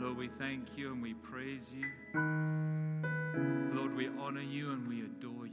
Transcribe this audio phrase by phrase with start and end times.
[0.00, 1.84] Lord, we thank you and we praise you.
[3.74, 5.52] Lord, we honor you and we adore you.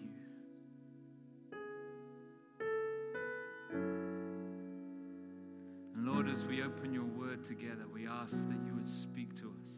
[5.94, 9.54] And Lord, as we open your word together, we ask that you would speak to
[9.62, 9.70] us.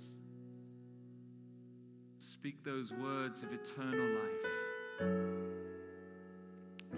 [2.20, 5.10] Speak those words of eternal life.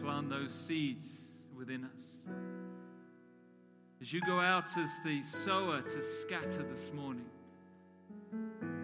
[0.01, 1.27] Plant those seeds
[1.57, 2.19] within us.
[4.01, 7.29] As you go out as the sower to scatter this morning,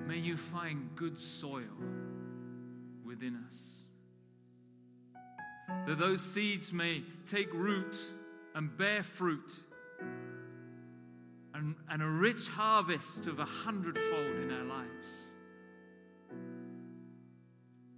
[0.08, 1.64] may you find good soil
[3.06, 3.84] within us.
[5.86, 7.96] That those seeds may take root
[8.56, 9.52] and bear fruit,
[11.54, 14.88] and, and a rich harvest of a hundredfold in our lives.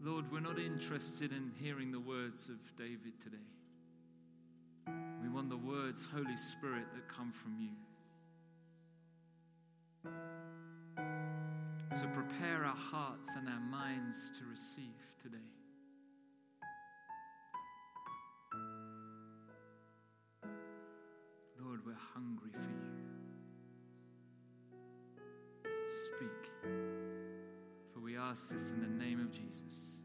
[0.01, 3.37] Lord, we're not interested in hearing the words of David today.
[5.21, 7.69] We want the words, Holy Spirit, that come from you.
[11.97, 15.37] So prepare our hearts and our minds to receive today.
[21.59, 22.99] Lord, we're hungry for you.
[26.05, 26.51] Speak.
[27.91, 29.98] For we ask this in the name of Jesus.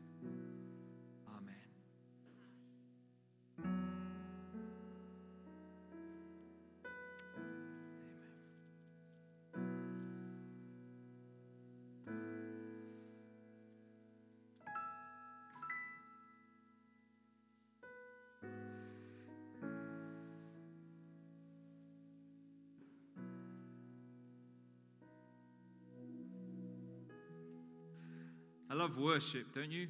[28.84, 29.88] Love worship, don't you?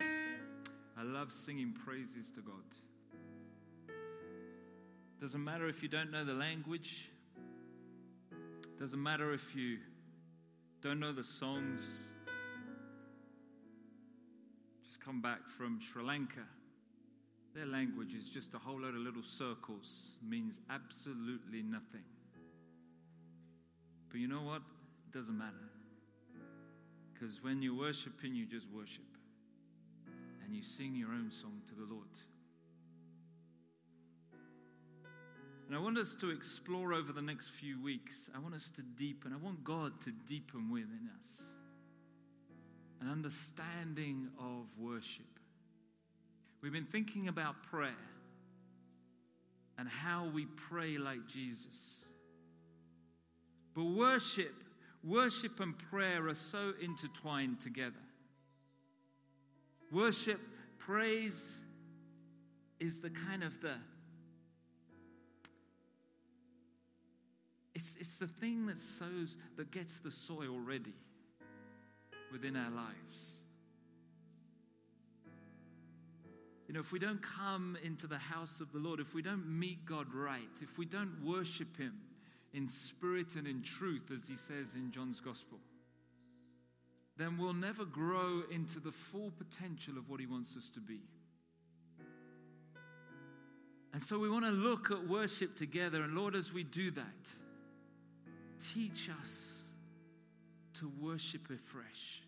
[0.00, 2.64] I love singing praises to God.
[5.20, 7.10] Doesn't matter if you don't know the language,
[8.80, 9.76] doesn't matter if you
[10.80, 11.82] don't know the songs.
[14.86, 16.46] Just come back from Sri Lanka.
[17.54, 22.04] Their language is just a whole load of little circles, means absolutely nothing.
[24.08, 24.62] But you know what?
[25.06, 25.67] It doesn't matter.
[27.18, 29.04] Because when you're worshiping, you just worship.
[30.44, 32.06] And you sing your own song to the Lord.
[35.66, 38.30] And I want us to explore over the next few weeks.
[38.34, 39.32] I want us to deepen.
[39.32, 41.52] I want God to deepen within us
[43.00, 45.26] an understanding of worship.
[46.62, 47.92] We've been thinking about prayer
[49.76, 52.04] and how we pray like Jesus.
[53.74, 54.54] But worship
[55.08, 57.94] worship and prayer are so intertwined together.
[59.90, 60.40] Worship,
[60.78, 61.60] praise
[62.78, 63.72] is the kind of the
[67.74, 70.94] it's, it's the thing that sows that gets the soil ready
[72.32, 73.34] within our lives.
[76.66, 79.46] You know, if we don't come into the house of the Lord, if we don't
[79.46, 81.94] meet God right, if we don't worship Him,
[82.52, 85.58] in spirit and in truth, as he says in John's Gospel,
[87.16, 91.00] then we'll never grow into the full potential of what he wants us to be.
[93.92, 96.02] And so we want to look at worship together.
[96.02, 97.04] And Lord, as we do that,
[98.72, 99.62] teach us
[100.74, 102.22] to worship afresh.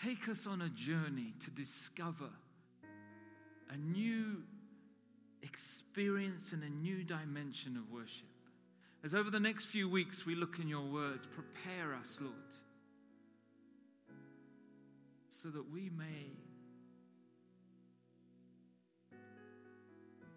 [0.00, 2.30] Take us on a journey to discover
[3.70, 4.42] a new
[5.42, 8.28] experience and a new dimension of worship.
[9.04, 12.34] As over the next few weeks we look in your word, prepare us, Lord,
[15.28, 16.32] so that we may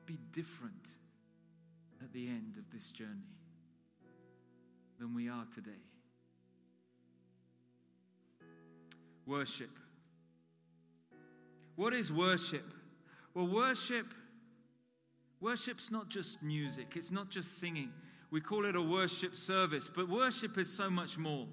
[0.05, 0.73] be different
[2.03, 3.35] at the end of this journey
[5.00, 5.71] than we are today.
[9.25, 9.71] Worship.
[11.75, 12.73] What is worship?
[13.33, 14.07] Well, worship
[15.39, 17.91] worship's not just music, it's not just singing.
[18.31, 21.48] We call it a worship service, but worship is so much more.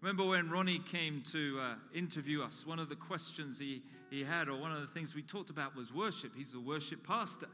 [0.00, 4.48] Remember when Ronnie came to uh, interview us, one of the questions he, he had,
[4.48, 6.32] or one of the things we talked about, was worship.
[6.34, 7.48] He's a worship pastor.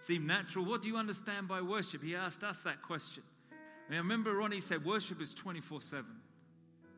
[0.00, 0.66] Seemed natural.
[0.66, 2.02] What do you understand by worship?
[2.02, 3.22] He asked us that question.
[3.90, 6.04] I remember Ronnie said, Worship is 24 7.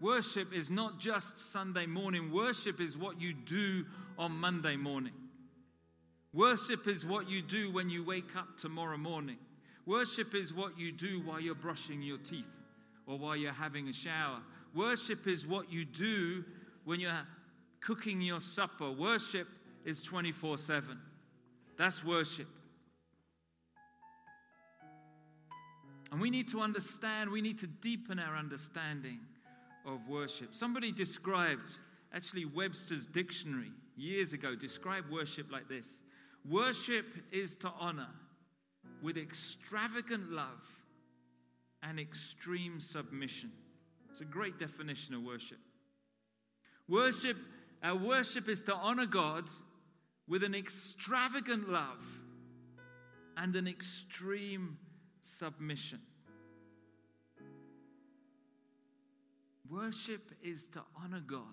[0.00, 3.84] Worship is not just Sunday morning, worship is what you do
[4.18, 5.12] on Monday morning.
[6.32, 9.36] Worship is what you do when you wake up tomorrow morning.
[9.86, 12.44] Worship is what you do while you're brushing your teeth
[13.06, 14.40] or while you're having a shower.
[14.74, 16.44] Worship is what you do
[16.84, 17.26] when you're
[17.80, 18.90] cooking your supper.
[18.90, 19.48] Worship
[19.84, 20.98] is 24 7.
[21.76, 22.46] That's worship.
[26.12, 29.20] And we need to understand, we need to deepen our understanding
[29.86, 30.54] of worship.
[30.54, 31.70] Somebody described,
[32.12, 36.02] actually, Webster's dictionary years ago described worship like this
[36.48, 38.08] Worship is to honor
[39.02, 40.62] with extravagant love
[41.82, 43.50] and extreme submission.
[44.10, 45.58] It's a great definition of worship.
[46.88, 47.36] Worship,
[47.82, 49.44] our worship is to honor God
[50.28, 52.04] with an extravagant love
[53.36, 54.76] and an extreme
[55.20, 56.00] submission.
[59.70, 61.44] Worship is to honor God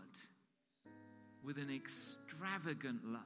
[1.44, 3.22] with an extravagant love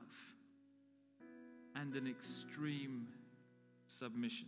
[1.75, 3.07] and an extreme
[3.91, 4.47] submission.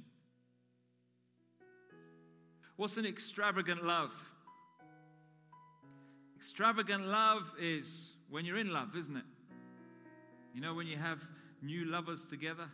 [2.75, 4.13] What's an extravagant love?
[6.35, 9.23] Extravagant love is when you're in love, isn't it?
[10.55, 11.21] You know, when you have
[11.61, 12.67] new lovers together,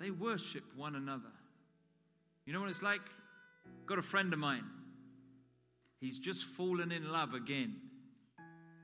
[0.00, 1.32] they worship one another.
[2.44, 3.00] You know what it's like?
[3.86, 4.64] Got a friend of mine.
[6.00, 7.76] He's just fallen in love again.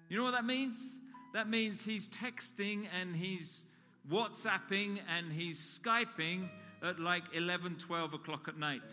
[0.09, 0.99] You know what that means?
[1.33, 3.65] That means he's texting and he's
[4.11, 6.49] WhatsApping and he's Skyping
[6.83, 8.93] at like 11, 12 o'clock at night.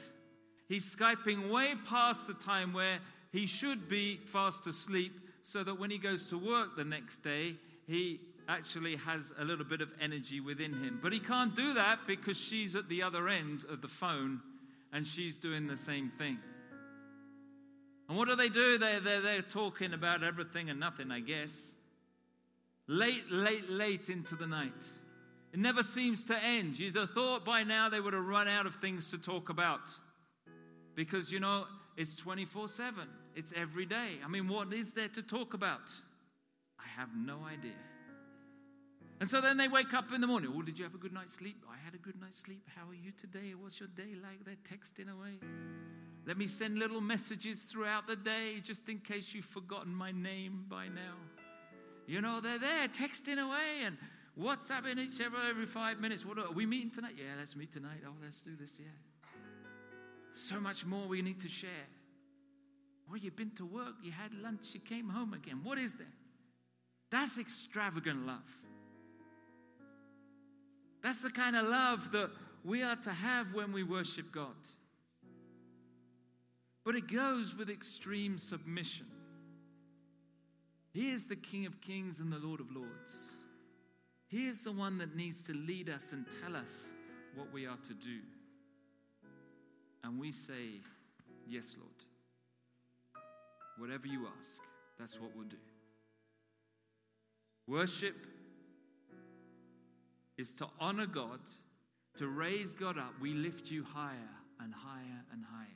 [0.67, 2.99] He's Skyping way past the time where
[3.31, 7.55] he should be fast asleep so that when he goes to work the next day,
[7.87, 10.99] he actually has a little bit of energy within him.
[11.01, 14.41] But he can't do that because she's at the other end of the phone
[14.93, 16.37] and she's doing the same thing.
[18.09, 18.77] And what do they do?
[18.77, 21.71] They're, they're, they're talking about everything and nothing, I guess.
[22.87, 24.73] Late, late, late into the night.
[25.53, 26.79] It never seems to end.
[26.79, 29.81] You'd have thought by now they would have run out of things to talk about.
[30.95, 31.65] Because, you know,
[31.97, 34.19] it's 24 7, it's every day.
[34.23, 35.91] I mean, what is there to talk about?
[36.79, 37.71] I have no idea.
[39.19, 40.51] And so then they wake up in the morning.
[40.55, 41.63] Oh, did you have a good night's sleep?
[41.69, 42.67] I had a good night's sleep.
[42.75, 43.53] How are you today?
[43.53, 44.43] What's your day like?
[44.45, 45.37] They're texting away.
[46.25, 50.65] Let me send little messages throughout the day just in case you've forgotten my name
[50.67, 51.15] by now.
[52.07, 53.97] You know, they're there texting away and
[54.39, 56.25] WhatsApping each other every five minutes.
[56.25, 57.15] What are we meeting tonight?
[57.17, 58.01] Yeah, let's meet tonight.
[58.05, 58.73] Oh, let's do this.
[58.79, 58.85] Yeah.
[60.33, 61.87] So much more we need to share.
[63.11, 65.59] Oh, you've been to work, you had lunch, you came home again.
[65.63, 66.07] What is that?
[67.09, 68.39] That's extravagant love.
[71.03, 72.29] That's the kind of love that
[72.63, 74.55] we are to have when we worship God.
[76.85, 79.07] But it goes with extreme submission.
[80.93, 83.35] He is the King of Kings and the Lord of Lords.
[84.31, 86.93] He is the one that needs to lead us and tell us
[87.35, 88.19] what we are to do.
[90.05, 90.79] And we say,
[91.45, 91.91] Yes, Lord.
[93.77, 94.61] Whatever you ask,
[94.97, 95.57] that's what we'll do.
[97.67, 98.15] Worship
[100.37, 101.39] is to honor God,
[102.17, 103.13] to raise God up.
[103.19, 104.29] We lift you higher
[104.61, 105.67] and higher and higher.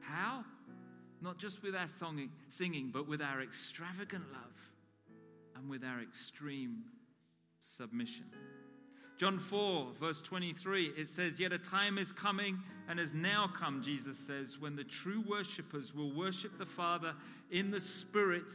[0.00, 0.44] How?
[1.22, 4.56] Not just with our song, singing, but with our extravagant love
[5.54, 6.82] and with our extreme
[7.76, 8.26] submission.
[9.18, 12.58] John 4, verse 23, it says, Yet a time is coming
[12.88, 17.14] and has now come, Jesus says, when the true worshippers will worship the Father
[17.50, 18.52] in the Spirit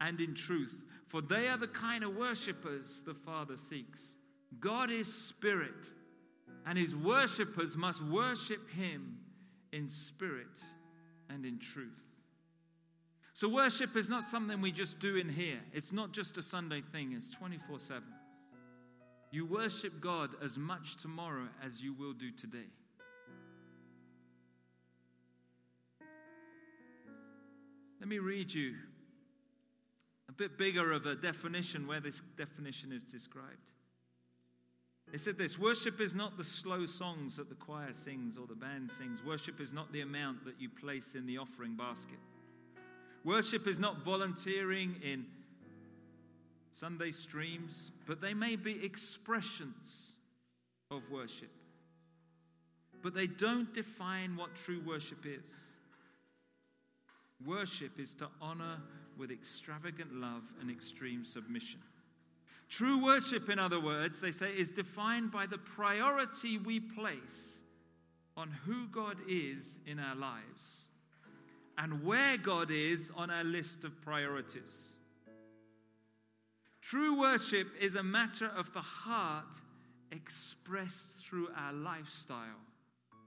[0.00, 0.74] and in truth.
[1.06, 4.14] For they are the kind of worshippers the Father seeks.
[4.58, 5.92] God is spirit,
[6.66, 9.18] and his worshippers must worship him
[9.72, 10.60] in spirit
[11.28, 12.00] and in truth.
[13.32, 15.58] So, worship is not something we just do in here.
[15.72, 18.02] It's not just a Sunday thing, it's 24 7.
[19.34, 22.68] You worship God as much tomorrow as you will do today.
[27.98, 28.76] Let me read you
[30.28, 33.72] a bit bigger of a definition where this definition is described.
[35.12, 38.54] It said this Worship is not the slow songs that the choir sings or the
[38.54, 39.20] band sings.
[39.26, 42.20] Worship is not the amount that you place in the offering basket.
[43.24, 45.26] Worship is not volunteering in
[46.76, 50.12] Sunday streams, but they may be expressions
[50.90, 51.50] of worship.
[53.02, 55.50] But they don't define what true worship is.
[57.44, 58.78] Worship is to honor
[59.18, 61.80] with extravagant love and extreme submission.
[62.68, 67.58] True worship, in other words, they say, is defined by the priority we place
[68.36, 70.84] on who God is in our lives
[71.78, 74.93] and where God is on our list of priorities.
[76.84, 79.56] True worship is a matter of the heart
[80.12, 82.60] expressed through our lifestyle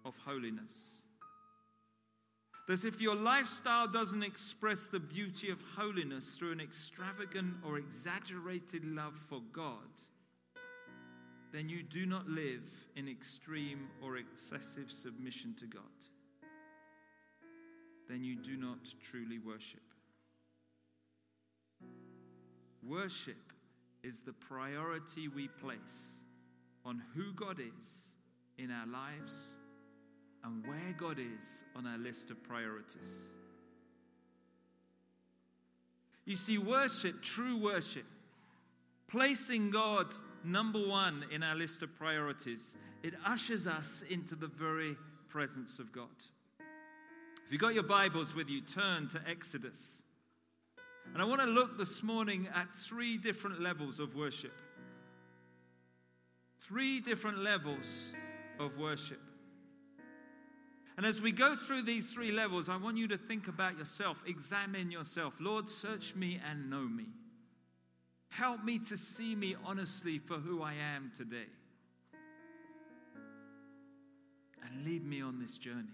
[0.05, 1.01] of holiness.
[2.67, 8.85] That if your lifestyle doesn't express the beauty of holiness through an extravagant or exaggerated
[8.85, 9.89] love for God,
[11.51, 12.61] then you do not live
[12.95, 15.81] in extreme or excessive submission to God.
[18.07, 19.81] Then you do not truly worship.
[22.87, 23.51] Worship
[24.03, 26.21] is the priority we place
[26.85, 28.15] on who God is
[28.57, 29.33] in our lives
[30.43, 33.29] and where God is on our list of priorities.
[36.25, 38.05] You see, worship, true worship,
[39.09, 40.07] placing God
[40.45, 44.95] number one in our list of priorities, it ushers us into the very
[45.27, 46.07] presence of God.
[46.59, 50.03] If you've got your Bibles with you, turn to Exodus.
[51.13, 54.53] And I want to look this morning at three different levels of worship.
[56.67, 58.13] Three different levels
[58.59, 59.21] of worship.
[60.97, 64.21] And as we go through these three levels, I want you to think about yourself,
[64.25, 65.35] examine yourself.
[65.39, 67.05] Lord, search me and know me.
[68.29, 71.49] Help me to see me honestly for who I am today.
[74.65, 75.87] And lead me on this journey.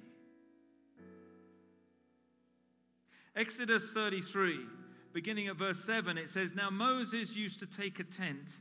[3.35, 4.59] Exodus 33,
[5.13, 8.59] beginning at verse 7, it says Now Moses used to take a tent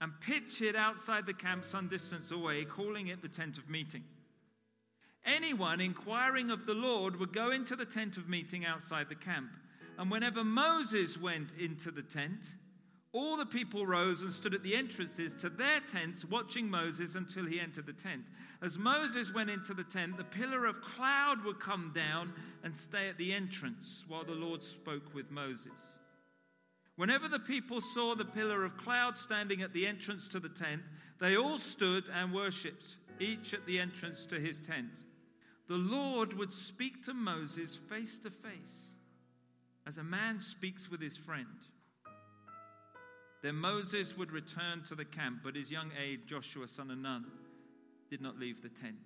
[0.00, 4.04] and pitch it outside the camp some distance away, calling it the tent of meeting.
[5.24, 9.50] Anyone inquiring of the Lord would go into the tent of meeting outside the camp.
[9.98, 12.56] And whenever Moses went into the tent,
[13.14, 17.46] all the people rose and stood at the entrances to their tents, watching Moses until
[17.46, 18.24] he entered the tent.
[18.60, 22.32] As Moses went into the tent, the pillar of cloud would come down
[22.64, 26.00] and stay at the entrance while the Lord spoke with Moses.
[26.96, 30.82] Whenever the people saw the pillar of cloud standing at the entrance to the tent,
[31.20, 34.90] they all stood and worshipped, each at the entrance to his tent.
[35.68, 38.96] The Lord would speak to Moses face to face,
[39.86, 41.46] as a man speaks with his friend.
[43.44, 47.26] Then Moses would return to the camp, but his young aide, Joshua, son of Nun,
[48.08, 48.96] did not leave the tent.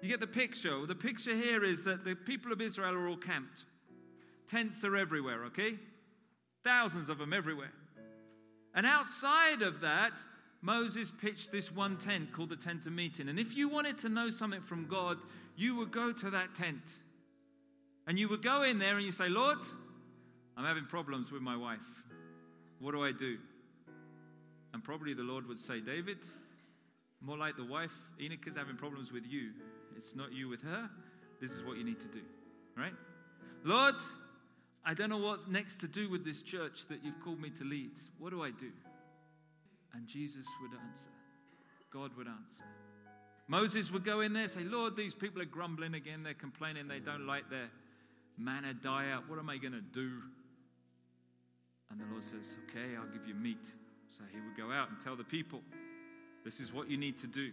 [0.00, 0.86] You get the picture?
[0.86, 3.64] The picture here is that the people of Israel are all camped.
[4.48, 5.74] Tents are everywhere, okay?
[6.62, 7.72] Thousands of them everywhere.
[8.72, 10.12] And outside of that,
[10.62, 13.28] Moses pitched this one tent called the tent of meeting.
[13.28, 15.18] And if you wanted to know something from God,
[15.56, 16.84] you would go to that tent.
[18.06, 19.58] And you would go in there and you say, Lord,
[20.56, 21.86] I'm having problems with my wife.
[22.80, 23.38] What do I do?
[24.72, 26.18] And probably the Lord would say, David,
[27.20, 29.50] more like the wife, Enoch is having problems with you.
[29.96, 30.90] It's not you with her.
[31.40, 32.20] This is what you need to do.
[32.76, 32.92] Right?
[33.64, 33.94] Lord,
[34.84, 37.64] I don't know what's next to do with this church that you've called me to
[37.64, 37.92] lead.
[38.18, 38.70] What do I do?
[39.94, 41.10] And Jesus would answer.
[41.92, 42.64] God would answer.
[43.46, 46.22] Moses would go in there say, Lord, these people are grumbling again.
[46.22, 46.88] They're complaining.
[46.88, 47.68] They don't like their
[48.36, 49.20] manna diet.
[49.28, 50.10] What am I going to do?
[51.94, 53.64] And the Lord says, Okay, I'll give you meat.
[54.08, 55.62] So he would go out and tell the people,
[56.44, 57.52] This is what you need to do.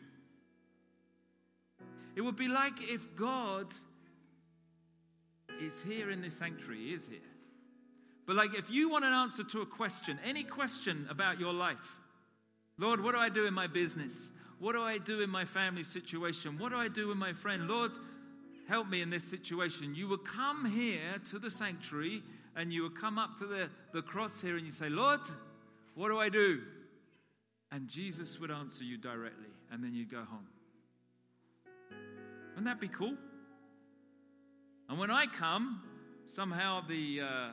[2.16, 3.68] It would be like if God
[5.62, 7.20] is here in this sanctuary, he is here.
[8.26, 12.00] But like if you want an answer to a question, any question about your life,
[12.78, 14.32] Lord, what do I do in my business?
[14.60, 16.58] What do I do in my family situation?
[16.58, 17.68] What do I do with my friend?
[17.68, 17.92] Lord,
[18.68, 19.94] help me in this situation.
[19.96, 22.24] You would come here to the sanctuary
[22.56, 25.22] and you would come up to the, the cross here and you say, Lord,
[25.96, 26.62] what do I do?
[27.72, 30.48] And Jesus would answer you directly, and then you'd go home.
[32.50, 33.16] Wouldn't that be cool?
[34.90, 35.82] And when I come,
[36.26, 37.50] somehow the uh,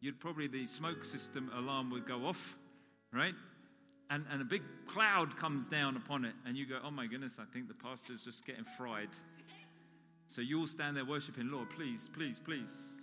[0.00, 2.56] you'd probably the smoke system alarm would go off,
[3.12, 3.34] right?
[4.10, 7.38] And, and a big cloud comes down upon it, and you go, Oh my goodness,
[7.38, 9.10] I think the pastor's just getting fried.
[10.26, 12.97] So you all stand there worshiping, Lord, please, please, please.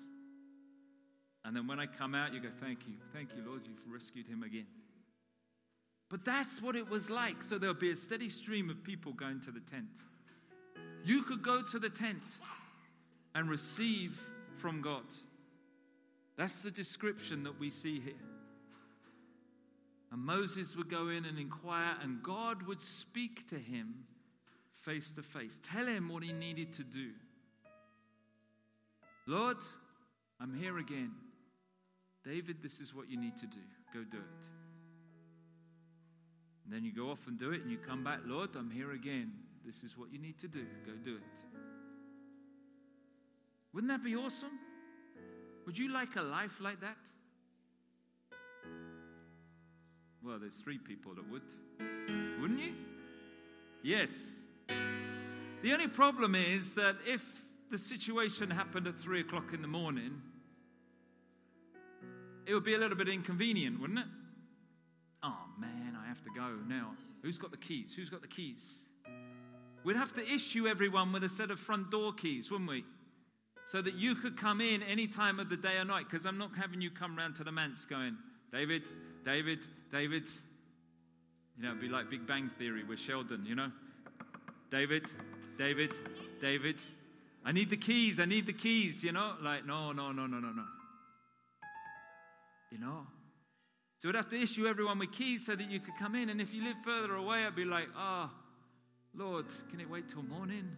[1.46, 4.28] And then when I come out, you go, Thank you, thank you, Lord, you've rescued
[4.28, 4.66] him again.
[6.10, 7.42] But that's what it was like.
[7.44, 10.04] So there'll be a steady stream of people going to the tent.
[11.04, 12.24] You could go to the tent
[13.34, 14.20] and receive
[14.58, 15.04] from God.
[16.38, 18.14] That's the description that we see here.
[20.12, 23.96] And Moses would go in and inquire, and God would speak to him
[24.82, 27.10] face to face, tell him what he needed to do.
[29.26, 29.58] Lord,
[30.40, 31.12] I'm here again.
[32.26, 33.60] David, this is what you need to do.
[33.94, 34.24] Go do it.
[36.66, 38.94] And then you go off and do it, and you come back, Lord, I'm here
[38.94, 39.32] again.
[39.64, 40.66] This is what you need to do.
[40.86, 41.22] Go do it.
[43.74, 44.58] Wouldn't that be awesome?
[45.66, 46.98] Would you like a life like that?
[50.24, 51.44] Well, there's three people that would.
[52.42, 52.74] Wouldn't you?
[53.84, 54.10] Yes.
[55.62, 57.24] The only problem is that if
[57.70, 60.22] the situation happened at three o'clock in the morning,
[62.46, 64.06] it would be a little bit inconvenient, wouldn't it?
[65.26, 66.92] oh man, I have to go now.
[67.22, 67.94] Who's got the keys?
[67.96, 68.76] Who's got the keys?
[69.84, 72.86] We'd have to issue everyone with a set of front door keys, wouldn't we?
[73.66, 76.38] So that you could come in any time of the day or night, because I'm
[76.38, 78.16] not having you come round to the manse going,
[78.52, 78.84] David,
[79.24, 79.60] David,
[79.92, 80.28] David.
[81.58, 83.72] You know, it'd be like Big Bang Theory with Sheldon, you know?
[84.70, 85.08] David,
[85.58, 85.94] David,
[86.42, 86.80] David.
[87.44, 89.34] I need the keys, I need the keys, you know?
[89.42, 90.64] Like, no, no, no, no, no, no.
[92.76, 93.08] You know?
[94.00, 96.30] So we'd have to issue everyone with keys so that you could come in.
[96.30, 98.38] And if you live further away, I'd be like, ah, oh,
[99.18, 100.70] Lord, can it wait till morning?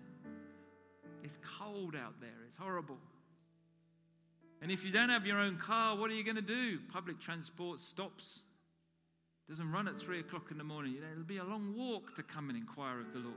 [1.23, 2.99] It's cold out there, it's horrible.
[4.61, 6.77] And if you don't have your own car, what are you going to do?
[6.93, 8.41] Public transport stops.
[9.49, 10.97] Doesn't run at three o'clock in the morning.
[11.11, 13.35] It'll be a long walk to come and inquire of the Lord.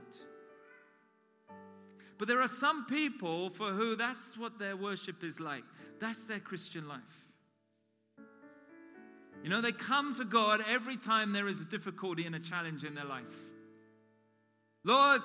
[2.19, 5.63] But there are some people for who that's what their worship is like.
[5.99, 7.30] That's their Christian life.
[9.43, 12.83] You know, they come to God every time there is a difficulty and a challenge
[12.83, 13.33] in their life.
[14.83, 15.21] Lord,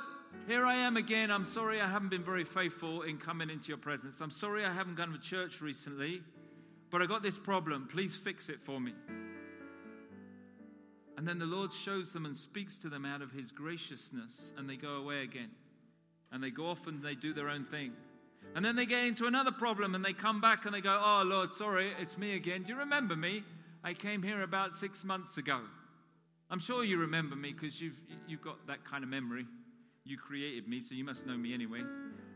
[0.47, 1.31] here I am again.
[1.31, 4.21] I'm sorry I haven't been very faithful in coming into your presence.
[4.21, 6.23] I'm sorry I haven't gone to church recently,
[6.91, 7.89] but I got this problem.
[7.91, 8.93] Please fix it for me.
[11.17, 14.69] And then the Lord shows them and speaks to them out of his graciousness, and
[14.69, 15.51] they go away again.
[16.31, 17.93] And they go off and they do their own thing.
[18.55, 21.23] And then they get into another problem and they come back and they go, Oh,
[21.25, 22.63] Lord, sorry, it's me again.
[22.63, 23.43] Do you remember me?
[23.87, 25.61] I came here about six months ago.
[26.51, 29.47] I'm sure you remember me because you've, you've got that kind of memory.
[30.05, 31.83] You created me, so you must know me anyway.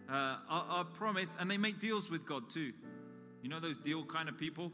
[0.09, 1.29] Uh, I, I promise.
[1.41, 2.73] And they make deals with God too.
[3.43, 4.71] You know those deal kind of people?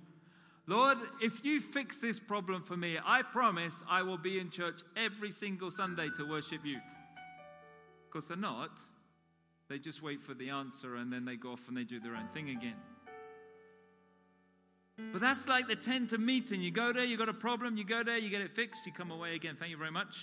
[0.66, 4.80] Lord, if you fix this problem for me, I promise I will be in church
[4.98, 6.80] every single Sunday to worship you.
[8.06, 8.72] Because they're not.
[9.70, 12.16] They just wait for the answer and then they go off and they do their
[12.16, 12.76] own thing again.
[14.98, 16.62] But that's like the tent of meeting.
[16.62, 18.92] You go there, you got a problem, you go there, you get it fixed, you
[18.92, 19.56] come away again.
[19.58, 20.16] Thank you very much.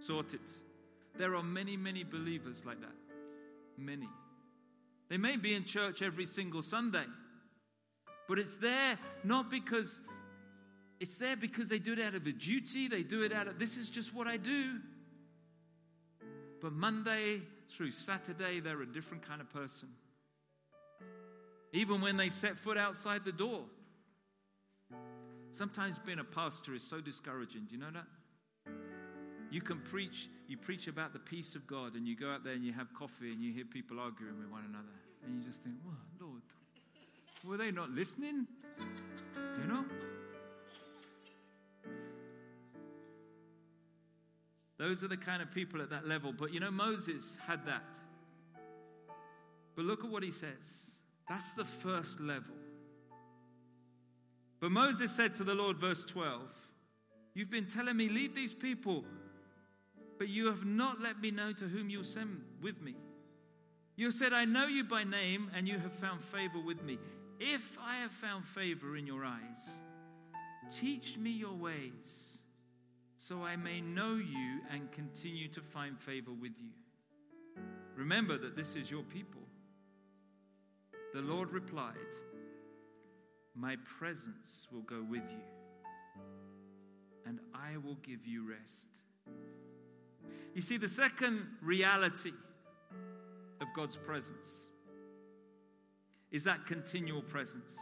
[0.00, 0.40] Sorted.
[1.16, 2.94] There are many, many believers like that.
[3.76, 4.08] Many.
[5.08, 7.04] They may be in church every single Sunday,
[8.28, 10.00] but it's there not because
[11.00, 13.58] it's there because they do it out of a duty, they do it out of
[13.58, 14.80] this is just what I do.
[16.60, 19.88] But Monday through Saturday, they're a different kind of person.
[21.72, 23.64] Even when they set foot outside the door,
[25.50, 27.66] Sometimes being a pastor is so discouraging.
[27.68, 28.72] Do you know that?
[29.50, 32.52] You can preach, you preach about the peace of God, and you go out there
[32.52, 34.86] and you have coffee and you hear people arguing with one another.
[35.24, 36.42] And you just think, oh, Lord,
[37.44, 38.46] were they not listening?
[39.60, 39.84] You know?
[44.78, 46.32] Those are the kind of people at that level.
[46.32, 47.82] But you know, Moses had that.
[49.74, 50.92] But look at what he says.
[51.28, 52.54] That's the first level.
[54.60, 56.42] But Moses said to the Lord, verse 12,
[57.34, 59.04] You've been telling me, lead these people,
[60.18, 62.96] but you have not let me know to whom you'll send with me.
[63.94, 66.98] You said, I know you by name, and you have found favor with me.
[67.38, 69.60] If I have found favor in your eyes,
[70.70, 72.40] teach me your ways,
[73.16, 76.70] so I may know you and continue to find favor with you.
[77.96, 79.42] Remember that this is your people.
[81.14, 81.94] The Lord replied,
[83.58, 86.22] my presence will go with you,
[87.26, 88.88] and I will give you rest.
[90.54, 92.32] You see, the second reality
[93.60, 94.68] of God's presence
[96.30, 97.76] is that continual presence.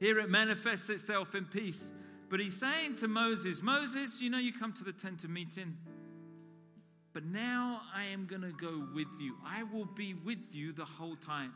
[0.00, 1.92] Here it manifests itself in peace.
[2.30, 5.76] But he's saying to Moses, Moses, you know, you come to the tent of meeting,
[7.12, 9.36] but now I am going to go with you.
[9.46, 11.52] I will be with you the whole time.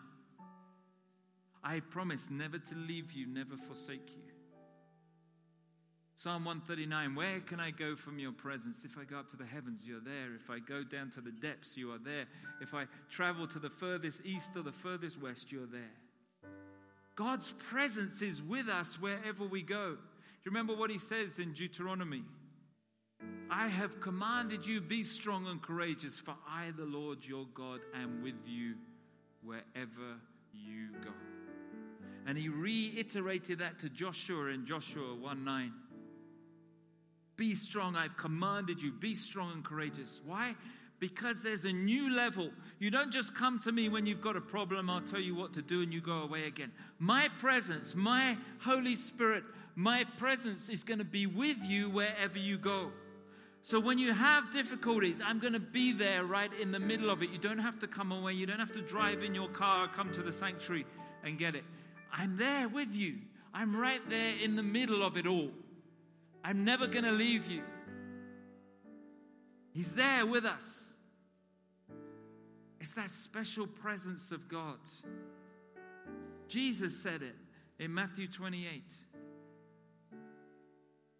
[1.62, 4.22] I have promised never to leave you, never forsake you.
[6.18, 8.78] Psalm 139 Where can I go from your presence?
[8.84, 10.34] If I go up to the heavens, you're there.
[10.34, 12.24] If I go down to the depths, you are there.
[12.60, 15.94] If I travel to the furthest east or the furthest west, you're there.
[17.14, 19.90] God's presence is with us wherever we go.
[19.94, 22.24] Do you remember what he says in Deuteronomy?
[23.50, 28.22] I have commanded you, be strong and courageous, for I, the Lord your God, am
[28.22, 28.74] with you
[29.42, 30.16] wherever
[30.52, 31.10] you go.
[32.28, 35.72] And he reiterated that to Joshua in Joshua 1 9.
[37.38, 38.92] Be strong, I've commanded you.
[38.92, 40.20] Be strong and courageous.
[40.26, 40.54] Why?
[41.00, 42.50] Because there's a new level.
[42.80, 45.54] You don't just come to me when you've got a problem, I'll tell you what
[45.54, 46.70] to do, and you go away again.
[46.98, 52.58] My presence, my Holy Spirit, my presence is going to be with you wherever you
[52.58, 52.90] go.
[53.62, 57.22] So when you have difficulties, I'm going to be there right in the middle of
[57.22, 57.30] it.
[57.30, 58.34] You don't have to come away.
[58.34, 60.84] You don't have to drive in your car, come to the sanctuary
[61.24, 61.64] and get it.
[62.12, 63.16] I'm there with you.
[63.52, 65.50] I'm right there in the middle of it all.
[66.44, 67.62] I'm never going to leave you.
[69.72, 70.62] He's there with us.
[72.80, 74.78] It's that special presence of God.
[76.48, 77.36] Jesus said it
[77.78, 78.82] in Matthew 28.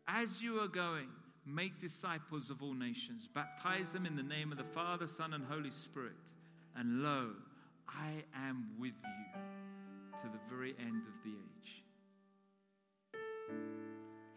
[0.06, 1.08] As you are going,
[1.44, 5.44] make disciples of all nations, baptize them in the name of the Father, Son, and
[5.44, 6.14] Holy Spirit.
[6.76, 7.30] And lo,
[7.88, 9.40] I am with you
[10.22, 11.82] to the very end of the age.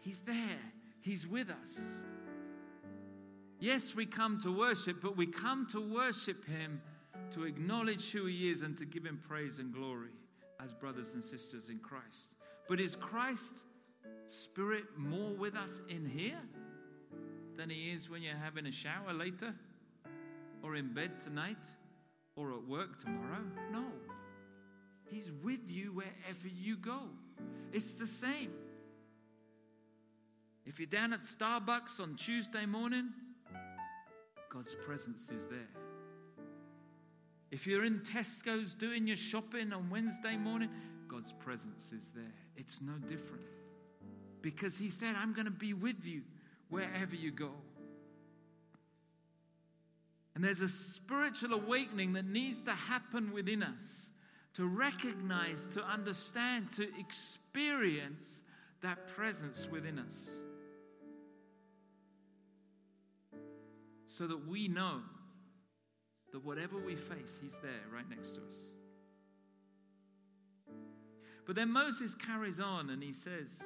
[0.00, 0.58] He's there,
[1.00, 1.80] He's with us.
[3.58, 6.80] Yes, we come to worship, but we come to worship Him
[7.32, 10.10] to acknowledge who He is and to give Him praise and glory
[10.62, 12.34] as brothers and sisters in Christ.
[12.68, 13.58] But is Christ
[14.26, 16.40] Spirit more with us in here
[17.56, 19.54] than He is when you're having a shower later,
[20.62, 21.56] or in bed tonight,
[22.36, 23.44] or at work tomorrow?
[23.72, 23.84] No.
[25.12, 27.00] He's with you wherever you go.
[27.70, 28.50] It's the same.
[30.64, 33.10] If you're down at Starbucks on Tuesday morning,
[34.50, 35.68] God's presence is there.
[37.50, 40.70] If you're in Tesco's doing your shopping on Wednesday morning,
[41.08, 42.32] God's presence is there.
[42.56, 43.44] It's no different.
[44.40, 46.22] Because He said, I'm going to be with you
[46.70, 47.50] wherever you go.
[50.34, 54.08] And there's a spiritual awakening that needs to happen within us
[54.54, 58.42] to recognize, to understand, to experience
[58.82, 60.28] that presence within us.
[64.06, 65.00] So that we know
[66.32, 68.54] that whatever we face, He's there right next to us.
[71.46, 73.62] But then Moses carries on and he says,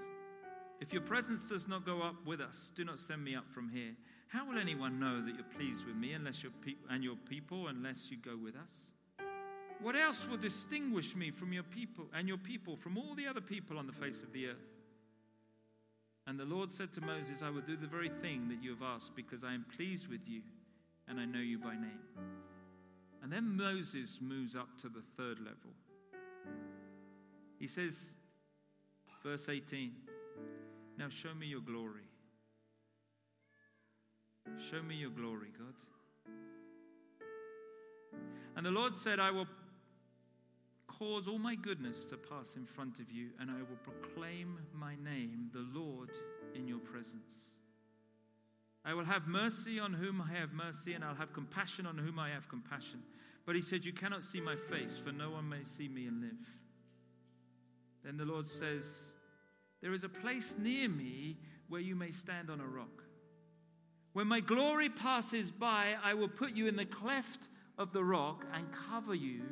[0.81, 3.68] If your presence does not go up with us, do not send me up from
[3.68, 3.92] here.
[4.29, 7.68] How will anyone know that you're pleased with me unless your pe- and your people
[7.68, 8.96] unless you go with us?
[9.83, 13.41] What else will distinguish me from your people and your people from all the other
[13.41, 14.77] people on the face of the earth?
[16.27, 18.83] And the Lord said to Moses, I will do the very thing that you have
[18.83, 20.41] asked because I am pleased with you
[21.09, 22.01] and I know you by name.
[23.23, 25.71] And then Moses moves up to the third level.
[27.59, 27.97] He says,
[29.23, 29.93] verse 18,
[30.99, 32.03] Now show me your glory.
[34.71, 35.75] Show me your glory, God.
[38.57, 39.47] And the Lord said, I will
[40.99, 44.95] cause all my goodness to pass in front of you, and I will proclaim my
[44.97, 46.11] name, the Lord,
[46.55, 47.59] in your presence.
[48.85, 52.19] I will have mercy on whom I have mercy, and I'll have compassion on whom
[52.19, 53.03] I have compassion.
[53.45, 56.21] But he said, You cannot see my face, for no one may see me and
[56.21, 56.47] live.
[58.05, 58.85] Then the Lord says,
[59.83, 61.37] There is a place near me
[61.69, 63.03] where you may stand on a rock.
[64.13, 68.47] When my glory passes by, I will put you in the cleft of the rock
[68.55, 69.43] and cover you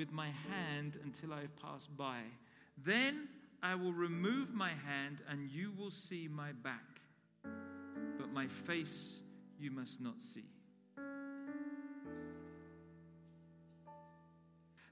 [0.00, 2.20] with my hand until I have passed by.
[2.82, 3.28] Then
[3.62, 7.02] I will remove my hand and you will see my back,
[8.18, 9.20] but my face
[9.60, 10.46] you must not see.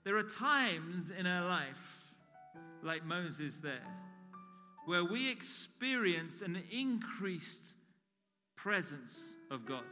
[0.05, 2.14] There are times in our life,
[2.83, 3.88] like Moses there,
[4.85, 7.73] where we experience an increased
[8.57, 9.85] presence of God.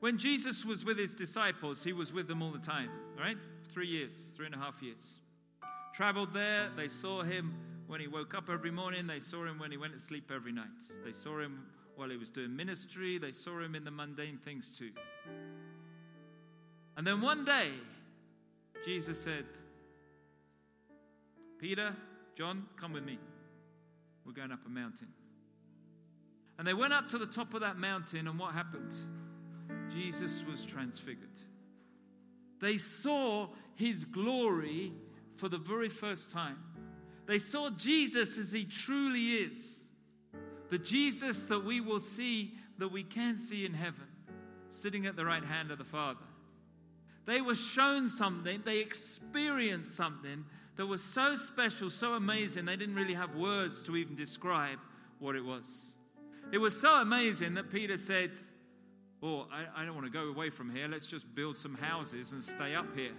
[0.00, 3.36] When Jesus was with his disciples, he was with them all the time, right?
[3.72, 5.20] Three years, three and a half years.
[5.92, 7.54] Traveled there, they saw him
[7.88, 10.52] when he woke up every morning, they saw him when he went to sleep every
[10.52, 10.66] night.
[11.04, 11.64] They saw him
[11.96, 14.90] while he was doing ministry, they saw him in the mundane things too.
[16.96, 17.70] And then one day,
[18.84, 19.44] Jesus said,
[21.58, 21.96] Peter,
[22.36, 23.18] John, come with me.
[24.24, 25.08] We're going up a mountain.
[26.58, 28.92] And they went up to the top of that mountain, and what happened?
[29.92, 31.28] Jesus was transfigured.
[32.60, 34.92] They saw his glory
[35.36, 36.58] for the very first time.
[37.26, 39.80] They saw Jesus as he truly is.
[40.70, 44.06] The Jesus that we will see, that we can see in heaven,
[44.70, 46.20] sitting at the right hand of the Father.
[47.26, 50.44] They were shown something, they experienced something
[50.76, 54.78] that was so special, so amazing, they didn't really have words to even describe
[55.18, 55.64] what it was.
[56.52, 58.30] It was so amazing that Peter said,
[59.22, 60.86] Oh, I, I don't want to go away from here.
[60.88, 63.12] Let's just build some houses and stay up here.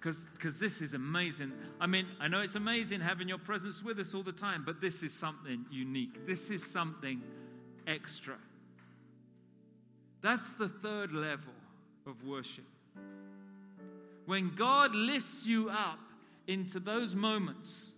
[0.00, 1.52] Because this is amazing.
[1.80, 4.80] I mean, I know it's amazing having your presence with us all the time, but
[4.80, 6.26] this is something unique.
[6.26, 7.22] This is something
[7.86, 8.36] extra.
[10.20, 11.54] That's the third level
[12.06, 12.64] of worship.
[14.26, 15.98] When God lifts you up
[16.46, 17.92] into those moments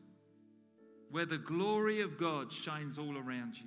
[1.11, 3.67] where the glory of God shines all around you.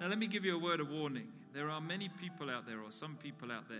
[0.00, 1.28] Now, let me give you a word of warning.
[1.54, 3.78] There are many people out there, or some people out there,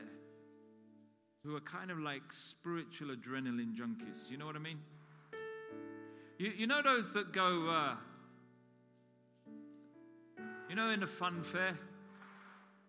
[1.43, 4.31] who are kind of like spiritual adrenaline junkies.
[4.31, 4.79] You know what I mean?
[6.39, 7.97] You, you know those that go, uh,
[10.69, 11.77] you know, in a fun fair?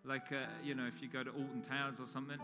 [0.04, 2.38] Like, uh, you know, if you go to Alton Towers or something.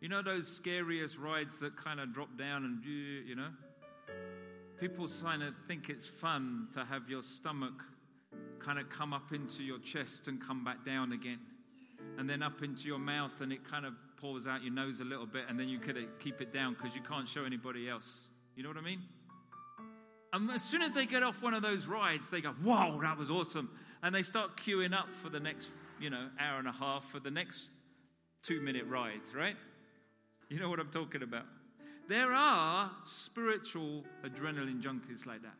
[0.00, 3.50] You know those scariest rides that kind of drop down and, you know?
[4.80, 7.84] People kind of think it's fun to have your stomach
[8.64, 11.38] kind of come up into your chest and come back down again.
[12.18, 15.04] And then up into your mouth, and it kind of pours out your nose a
[15.04, 18.28] little bit, and then you could keep it down because you can't show anybody else.
[18.56, 19.00] You know what I mean?
[20.32, 23.18] And as soon as they get off one of those rides, they go, Whoa, that
[23.18, 23.70] was awesome.
[24.02, 25.68] And they start queuing up for the next,
[26.00, 27.68] you know, hour and a half for the next
[28.42, 29.56] two minute rides, right?
[30.48, 31.44] You know what I'm talking about.
[32.08, 35.54] There are spiritual adrenaline junkies like that.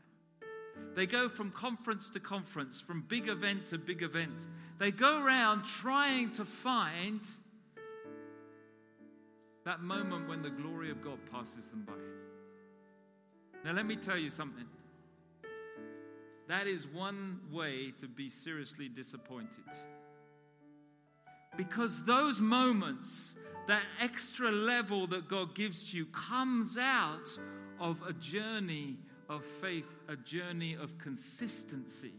[0.94, 4.46] They go from conference to conference, from big event to big event.
[4.78, 7.20] They go around trying to find
[9.64, 11.92] that moment when the glory of God passes them by.
[13.64, 14.66] Now, let me tell you something.
[16.48, 19.64] That is one way to be seriously disappointed.
[21.56, 23.34] Because those moments,
[23.68, 27.28] that extra level that God gives you, comes out
[27.78, 28.96] of a journey
[29.32, 32.14] of faith, a journey of consistency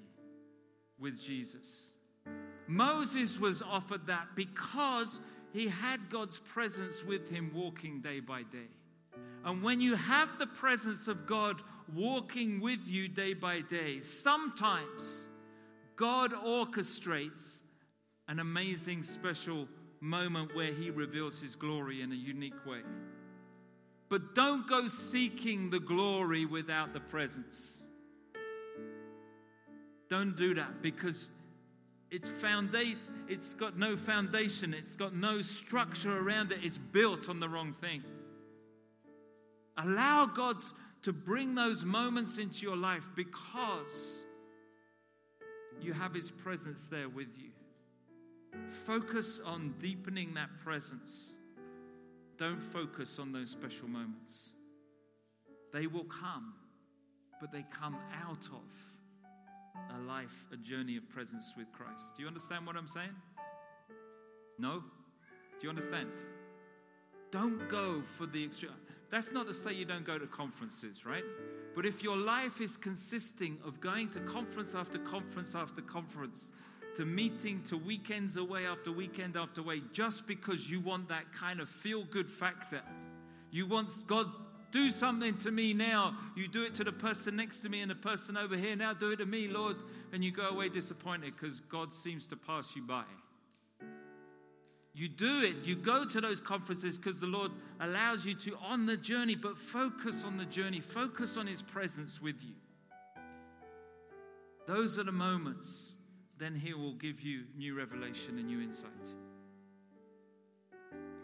[0.99, 1.93] with Jesus.
[2.67, 5.19] Moses was offered that because
[5.51, 8.69] he had God's presence with him walking day by day.
[9.45, 11.61] And when you have the presence of God
[11.93, 15.27] walking with you day by day, sometimes
[15.95, 17.59] God orchestrates
[18.27, 19.67] an amazing, special
[19.99, 22.81] moment where He reveals His glory in a unique way.
[24.13, 27.81] But don't go seeking the glory without the presence.
[30.07, 31.31] Don't do that because
[32.11, 37.39] it's foundation it's got no foundation, it's got no structure around it, it's built on
[37.39, 38.03] the wrong thing.
[39.79, 40.57] Allow God
[41.01, 44.25] to bring those moments into your life because
[45.81, 47.49] you have His presence there with you.
[48.69, 51.33] Focus on deepening that presence.
[52.37, 54.53] Don't focus on those special moments.
[55.71, 56.53] They will come,
[57.39, 62.15] but they come out of a life, a journey of presence with Christ.
[62.15, 63.15] Do you understand what I'm saying?
[64.59, 64.83] No?
[65.59, 66.09] Do you understand?
[67.31, 68.71] Don't go for the extreme.
[69.09, 71.23] That's not to say you don't go to conferences, right?
[71.75, 76.51] But if your life is consisting of going to conference after conference after conference,
[76.95, 81.59] to meeting to weekends away after weekend after way, just because you want that kind
[81.59, 82.81] of feel good factor,
[83.51, 84.27] you want God
[84.73, 86.17] do something to me now.
[86.35, 88.75] You do it to the person next to me and the person over here.
[88.75, 89.77] Now do it to me, Lord.
[90.11, 93.03] And you go away disappointed because God seems to pass you by.
[94.95, 95.57] You do it.
[95.63, 99.57] You go to those conferences because the Lord allows you to on the journey, but
[99.57, 102.55] focus on the journey, focus on His presence with you.
[104.67, 105.93] Those are the moments.
[106.37, 108.91] Then He will give you new revelation and new insight.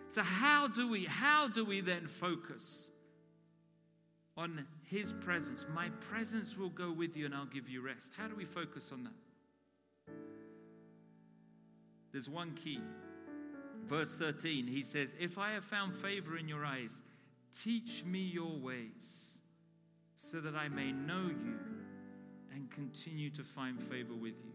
[0.10, 2.88] So how do we how do we then focus
[4.36, 5.67] on his presence?
[5.74, 8.13] My presence will go with you and I'll give you rest.
[8.17, 10.13] How do we focus on that?
[12.12, 12.82] There's one key.
[13.88, 17.00] Verse 13, he says, If I have found favor in your eyes,
[17.63, 19.32] teach me your ways,
[20.15, 21.60] so that I may know you
[22.54, 24.52] and continue to find favor with you.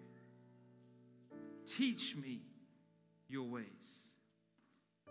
[1.66, 2.40] Teach me
[3.28, 3.64] your ways,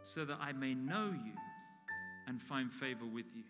[0.04, 1.34] so that I may know you
[2.28, 3.44] and find favor with you.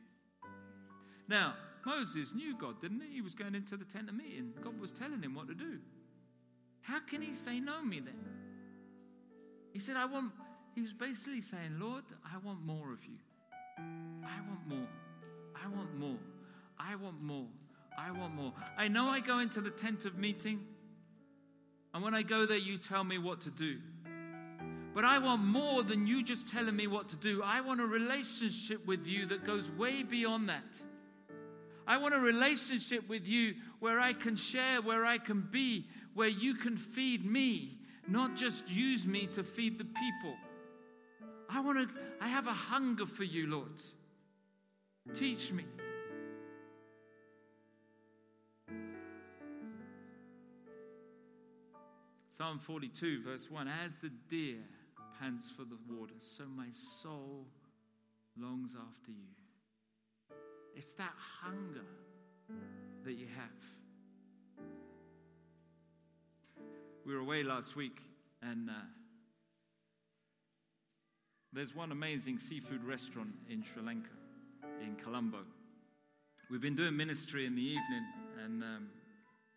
[1.28, 3.16] Now, Moses knew God, didn't he?
[3.16, 4.54] He was going into the tent of meeting.
[4.63, 5.80] God was telling him what to do.
[6.82, 8.20] How can he say know me then?
[9.74, 10.32] He said, I want
[10.76, 13.18] he was basically saying, Lord, I want more of you.
[13.78, 14.88] I want more.
[15.56, 16.18] I want more.
[16.80, 17.48] I want more.
[17.98, 18.54] I want more.
[18.78, 20.62] I know I go into the tent of meeting,
[21.93, 23.77] and when I go there, you tell me what to do.
[24.93, 27.41] But I want more than you just telling me what to do.
[27.43, 30.77] I want a relationship with you that goes way beyond that.
[31.86, 36.29] I want a relationship with you where I can share, where I can be, where
[36.29, 37.77] you can feed me,
[38.08, 40.36] not just use me to feed the people.
[41.49, 43.82] I want to, I have a hunger for you, Lord.
[45.13, 45.65] Teach me.
[52.36, 54.58] Psalm 42, verse 1 As the deer
[55.19, 57.46] pants for the water, so my soul
[58.36, 60.36] longs after you.
[60.76, 61.86] It's that hunger
[63.06, 63.52] that you have.
[67.06, 68.00] We were away last week
[68.41, 68.74] and uh,
[71.52, 74.10] there's one amazing seafood restaurant in Sri Lanka,
[74.82, 75.41] in Colombo.
[76.50, 78.06] We've been doing ministry in the evening,
[78.43, 78.89] and um,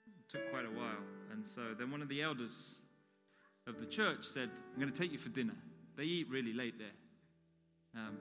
[0.07, 1.16] it took quite a while.
[1.37, 2.77] And so then one of the elders
[3.67, 5.53] of the church said, I'm going to take you for dinner.
[5.95, 6.89] They eat really late there.
[7.95, 8.17] Um,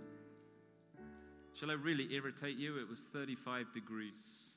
[1.57, 2.77] shall I really irritate you?
[2.77, 4.49] It was 35 degrees.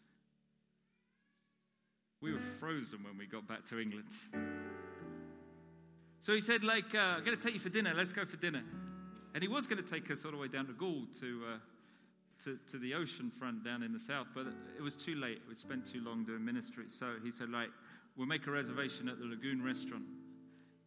[2.20, 4.10] We were frozen when we got back to England.
[6.20, 7.92] So he said, like, uh, I'm going to take you for dinner.
[7.94, 8.64] Let's go for dinner.
[9.34, 11.58] And he was going to take us all the way down to Galle to, uh,
[12.42, 15.42] to, to the ocean front down in the south, but it was too late.
[15.48, 16.86] We'd spent too long doing ministry.
[16.88, 17.70] So he said, like,
[18.18, 20.02] we'll make a reservation at the Lagoon restaurant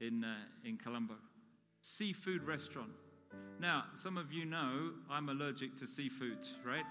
[0.01, 0.35] in, uh,
[0.67, 1.15] in Colombo.
[1.81, 2.91] Seafood restaurant.
[3.59, 6.83] Now, some of you know I'm allergic to seafood, right?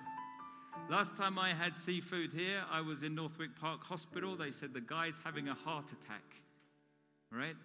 [0.88, 4.35] Last time I had seafood here, I was in Northwick Park Hospital.
[4.35, 6.24] They said the guy's having a heart attack,
[7.31, 7.57] right?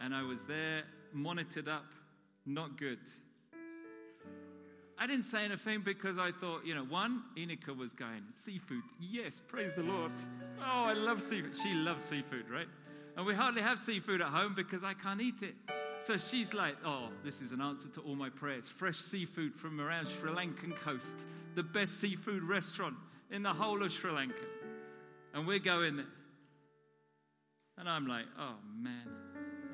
[0.00, 1.92] And I was there, monitored up,
[2.44, 2.98] not good.
[4.98, 9.40] I didn't say anything because I thought, you know, one, Inika was going, seafood, yes,
[9.46, 10.12] praise the Lord.
[10.58, 11.56] Oh, I love seafood.
[11.62, 12.68] She loves seafood, right?
[13.16, 15.54] And we hardly have seafood at home because I can't eat it.
[15.98, 18.68] So she's like, oh, this is an answer to all my prayers.
[18.68, 22.94] Fresh seafood from around Sri Lankan coast, the best seafood restaurant
[23.30, 24.34] in the whole of Sri Lanka.
[25.34, 26.06] And we're going there.
[27.78, 29.08] And I'm like, oh man,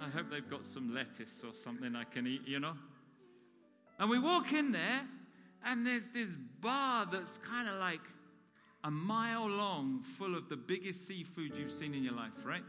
[0.00, 2.74] I hope they've got some lettuce or something I can eat, you know?
[4.02, 5.02] And we walk in there,
[5.64, 8.00] and there's this bar that's kind of like
[8.82, 12.64] a mile long, full of the biggest seafood you've seen in your life, right?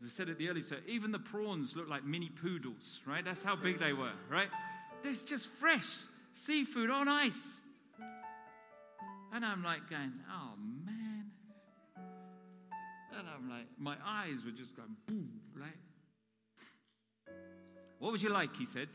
[0.00, 3.24] As I said at the early so even the prawns look like mini poodles, right?
[3.24, 4.46] That's how big they were, right?
[5.02, 5.92] There's just fresh
[6.32, 7.60] seafood on ice.
[9.32, 10.52] And I'm like going, oh
[10.86, 11.32] man.
[13.18, 15.76] And I'm like, my eyes were just going boom, like.
[17.98, 18.54] What would you like?
[18.54, 18.86] He said.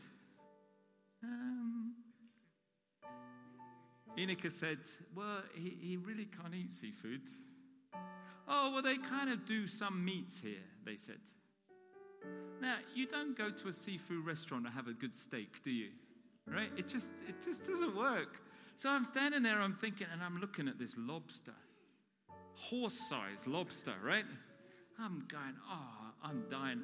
[1.22, 1.94] Um,
[4.18, 4.78] Inika said,
[5.14, 7.22] Well, he, he really can't eat seafood.
[8.48, 11.18] Oh, well, they kind of do some meats here, they said.
[12.60, 15.90] Now, you don't go to a seafood restaurant to have a good steak, do you?
[16.46, 16.70] Right?
[16.76, 18.40] It just, it just doesn't work.
[18.76, 21.54] So I'm standing there, I'm thinking, and I'm looking at this lobster,
[22.54, 24.24] horse sized lobster, right?
[24.98, 26.82] I'm going, oh, I'm dying.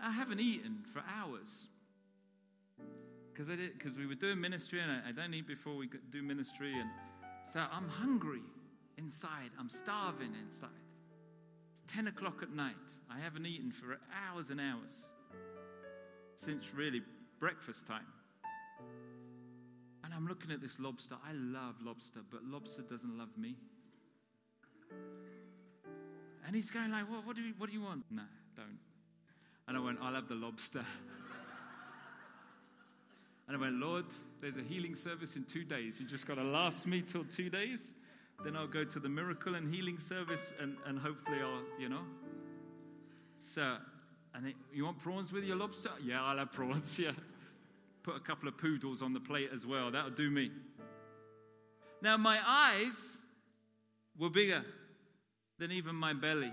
[0.00, 1.68] I haven't eaten for hours
[3.38, 6.72] because because we were doing ministry and I, I, don't eat before we do ministry
[6.78, 6.90] and
[7.52, 8.42] so I'm hungry
[8.98, 9.50] inside.
[9.58, 10.68] I'm starving inside.
[11.84, 12.74] It's ten o'clock at night.
[13.10, 15.10] I haven't eaten for hours and hours
[16.34, 17.02] since really
[17.38, 18.06] breakfast time.
[20.04, 21.16] And I'm looking at this lobster.
[21.26, 23.56] I love lobster, but lobster doesn't love me.
[26.46, 28.04] And he's going like, well, what do you, what do you want?
[28.10, 28.22] No,
[28.56, 28.78] don't.
[29.68, 30.84] And I went, I'll have the lobster.
[33.48, 34.04] And I went, Lord,
[34.42, 35.98] there's a healing service in two days.
[35.98, 37.94] You just got to last me till two days.
[38.44, 42.02] Then I'll go to the miracle and healing service and, and hopefully I'll, you know.
[43.38, 43.76] So,
[44.34, 45.90] and then, you want prawns with your lobster?
[46.04, 47.12] Yeah, I'll have prawns, yeah.
[48.02, 49.90] Put a couple of poodles on the plate as well.
[49.90, 50.50] That'll do me.
[52.02, 53.16] Now, my eyes
[54.18, 54.62] were bigger
[55.58, 56.52] than even my belly.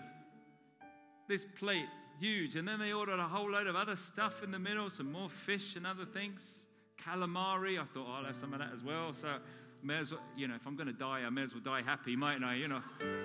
[1.27, 1.85] This plate,
[2.19, 2.55] huge.
[2.55, 5.29] And then they ordered a whole load of other stuff in the middle, some more
[5.29, 6.64] fish and other things
[7.03, 7.79] calamari.
[7.79, 9.13] I thought, oh, I'll have some of that as well.
[9.13, 9.37] So,
[9.83, 11.81] may as well, you know, if I'm going to die, I may as well die
[11.81, 12.55] happy, mightn't I?
[12.55, 12.81] You know.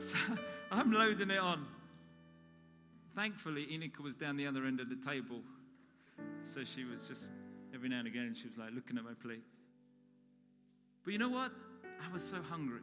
[0.00, 0.18] So
[0.70, 1.66] I'm loading it on.
[3.16, 5.40] Thankfully, Inika was down the other end of the table.
[6.44, 7.30] So she was just,
[7.74, 9.42] every now and again, she was like looking at my plate.
[11.04, 11.52] But you know what?
[12.06, 12.82] I was so hungry.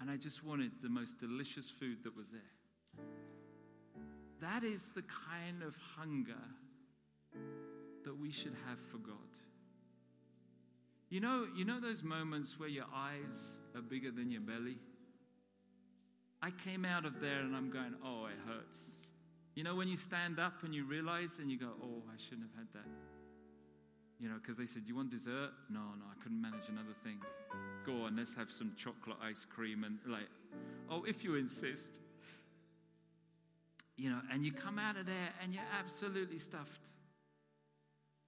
[0.00, 3.04] And I just wanted the most delicious food that was there.
[4.40, 6.34] That is the kind of hunger
[8.04, 9.16] that we should have for God.
[11.10, 14.76] You know, you know those moments where your eyes are bigger than your belly?
[16.42, 18.98] I came out of there and I'm going, oh, it hurts.
[19.54, 22.48] You know, when you stand up and you realize and you go, oh, I shouldn't
[22.50, 22.88] have had that.
[24.20, 25.50] You know, because they said, you want dessert?
[25.70, 27.18] No, no, I couldn't manage another thing.
[27.86, 29.84] Go on, let's have some chocolate ice cream.
[29.84, 30.28] And like,
[30.90, 31.98] oh, if you insist.
[33.96, 36.88] You know, and you come out of there and you're absolutely stuffed.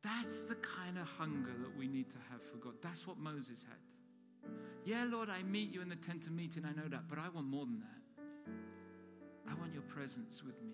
[0.02, 2.74] That's the kind of hunger that we need to have for God.
[2.82, 4.50] That's what Moses had.
[4.84, 7.28] Yeah, Lord, I meet you in the tent of meeting, I know that, but I
[7.28, 8.22] want more than that.
[9.50, 10.72] I want your presence with me.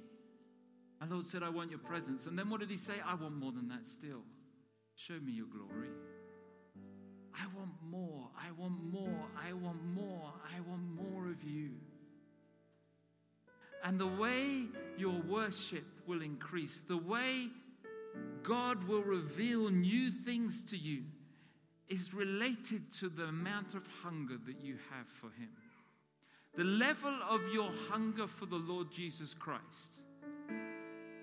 [1.00, 2.26] And Lord said, I want your presence.
[2.26, 2.94] And then what did he say?
[3.04, 4.22] I want more than that still.
[4.94, 5.90] Show me your glory.
[7.34, 8.28] I want more.
[8.38, 9.28] I want more.
[9.36, 10.32] I want more.
[10.56, 11.72] I want more of you.
[13.84, 14.64] And the way
[14.96, 17.48] your worship will increase, the way
[18.42, 21.02] God will reveal new things to you
[21.88, 25.50] is related to the amount of hunger that you have for Him.
[26.56, 30.02] The level of your hunger for the Lord Jesus Christ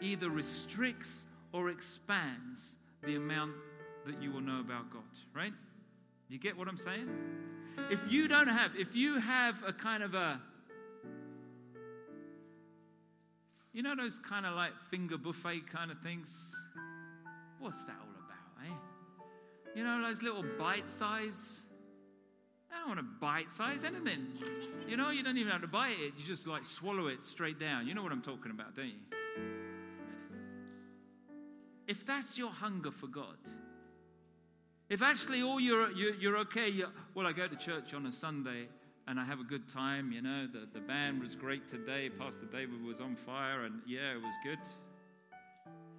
[0.01, 3.53] either restricts or expands the amount
[4.05, 5.01] that you will know about God,
[5.33, 5.53] right?
[6.29, 7.09] You get what I'm saying?
[7.89, 10.41] If you don't have, if you have a kind of a,
[13.73, 16.53] you know, those kind of like finger buffet kind of things,
[17.59, 18.73] what's that all about, eh?
[19.75, 21.61] You know, those little bite size.
[22.71, 24.27] I don't want to bite size anything.
[24.87, 26.13] You know, you don't even have to bite it.
[26.17, 27.87] You just like swallow it straight down.
[27.87, 29.17] You know what I'm talking about, don't you?
[31.87, 33.37] If that's your hunger for God,
[34.89, 38.11] if actually all you're, you're, you're okay, you're, well, I go to church on a
[38.11, 38.67] Sunday
[39.07, 42.45] and I have a good time, you know, the, the band was great today, Pastor
[42.45, 44.59] David was on fire, and yeah, it was good.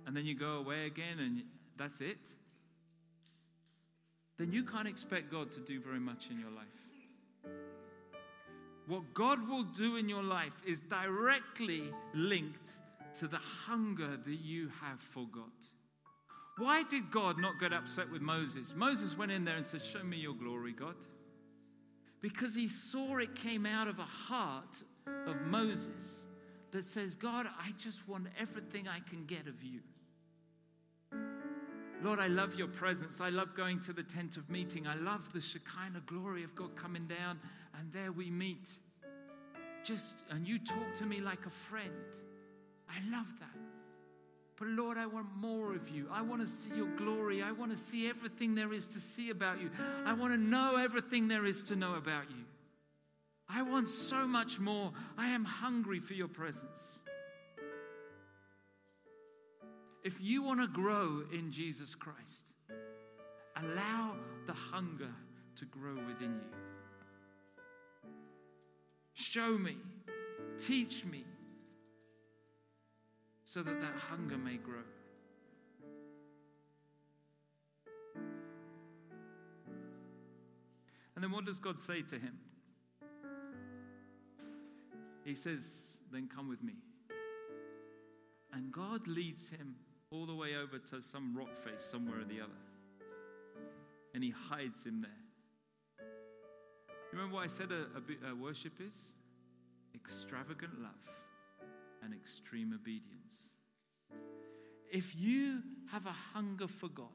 [0.07, 1.43] And then you go away again and
[1.77, 2.19] that's it.
[4.39, 6.65] Then you can't expect God to do very much in your life.
[8.87, 12.71] What God will do in your life is directly linked
[13.21, 15.45] to the hunger that you have for God.
[16.59, 18.75] Why did God not get upset with Moses?
[18.77, 20.95] Moses went in there and said, Show me your glory, God.
[22.25, 24.83] Because he saw it came out of a heart
[25.27, 26.25] of Moses
[26.71, 29.81] that says, God, I just want everything I can get of you.
[32.03, 33.21] Lord, I love your presence.
[33.21, 34.87] I love going to the tent of meeting.
[34.87, 37.39] I love the Shekinah glory of God coming down,
[37.79, 38.71] and there we meet.
[39.85, 41.93] Just, and you talk to me like a friend.
[42.89, 43.74] I love that.
[44.57, 46.07] But Lord, I want more of you.
[46.13, 47.43] I want to see your glory.
[47.43, 49.71] I want to see everything there is to see about you.
[50.05, 52.45] I want to know everything there is to know about you.
[53.49, 54.93] I want so much more.
[55.19, 57.01] I am hungry for your presence.
[60.05, 62.45] If you want to grow in Jesus Christ,
[63.57, 64.15] allow
[64.47, 65.11] the hunger
[65.57, 68.11] to grow within you.
[69.15, 69.77] Show me,
[70.59, 71.25] teach me,
[73.55, 74.83] so that that hunger may grow.
[81.15, 82.37] And then what does God say to him?
[85.25, 85.63] He says,
[86.11, 86.73] Then come with me.
[88.53, 89.77] And God leads him
[90.11, 92.51] all the way over to some rock face somewhere or the other.
[94.15, 96.07] And he hides him there.
[97.13, 97.87] You remember what I said a,
[98.29, 98.95] a, a worship is?
[99.95, 101.15] Extravagant love
[102.05, 103.33] and extreme obedience.
[104.93, 107.09] If you have a hunger for God,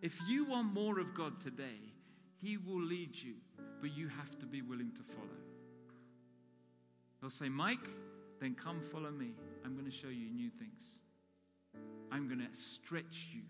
[0.00, 1.80] if you want more of God today,
[2.40, 3.34] He will lead you,
[3.80, 5.28] but you have to be willing to follow.
[7.20, 7.88] He'll say, Mike,
[8.40, 9.32] then come follow me.
[9.64, 10.82] I'm going to show you new things.
[12.12, 13.42] I'm going to stretch you.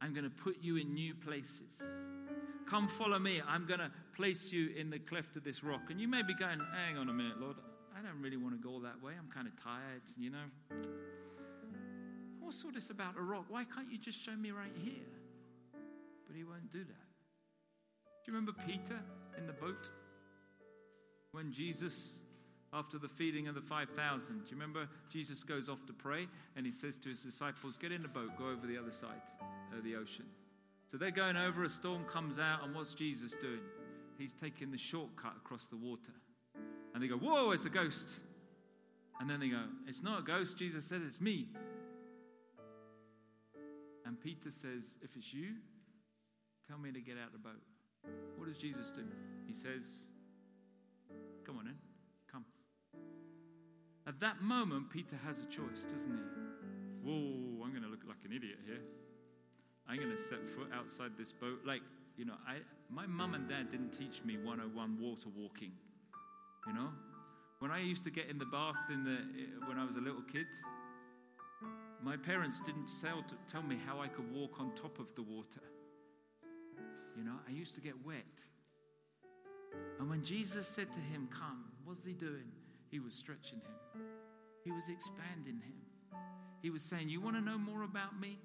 [0.00, 1.82] I'm going to put you in new places.
[2.68, 3.42] Come follow me.
[3.46, 5.90] I'm going to place you in the cleft of this rock.
[5.90, 7.56] And you may be going, hang on a minute, Lord.
[8.04, 9.12] I don't really want to go that way.
[9.18, 10.44] I'm kind of tired, you know.
[12.40, 13.46] What's all this about a rock?
[13.48, 15.08] Why can't you just show me right here?
[16.26, 17.04] But he won't do that.
[18.24, 19.00] Do you remember Peter
[19.38, 19.88] in the boat?
[21.32, 22.16] When Jesus,
[22.74, 26.66] after the feeding of the 5,000, do you remember Jesus goes off to pray and
[26.66, 29.22] he says to his disciples, Get in the boat, go over the other side
[29.76, 30.26] of the ocean.
[30.90, 33.60] So they're going over, a storm comes out, and what's Jesus doing?
[34.18, 36.12] He's taking the shortcut across the water.
[36.94, 38.08] And they go, Whoa, it's a ghost.
[39.20, 40.56] And then they go, It's not a ghost.
[40.56, 41.48] Jesus said, It's me.
[44.06, 45.54] And Peter says, If it's you,
[46.68, 47.62] tell me to get out of the boat.
[48.36, 49.02] What does Jesus do?
[49.46, 49.84] He says,
[51.44, 51.74] Come on in,
[52.30, 52.44] come.
[54.06, 57.08] At that moment, Peter has a choice, doesn't he?
[57.08, 58.80] Whoa, I'm going to look like an idiot here.
[59.88, 61.60] I'm going to set foot outside this boat.
[61.66, 61.82] Like,
[62.16, 62.56] you know, I,
[62.90, 65.72] my mum and dad didn't teach me 101 water walking.
[66.66, 66.88] You know,
[67.58, 70.00] when I used to get in the bath in the eh, when I was a
[70.00, 70.46] little kid,
[72.02, 75.62] my parents didn't tell, tell me how I could walk on top of the water.
[77.16, 78.24] You know, I used to get wet.
[79.98, 82.50] And when Jesus said to him, Come, what's he doing?
[82.90, 84.02] He was stretching him,
[84.64, 86.20] he was expanding him.
[86.62, 88.38] He was saying, You want to know more about me?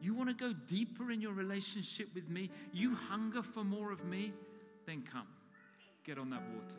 [0.00, 2.50] You want to go deeper in your relationship with me?
[2.72, 4.32] You hunger for more of me?
[4.86, 5.28] Then come,
[6.04, 6.78] get on that water.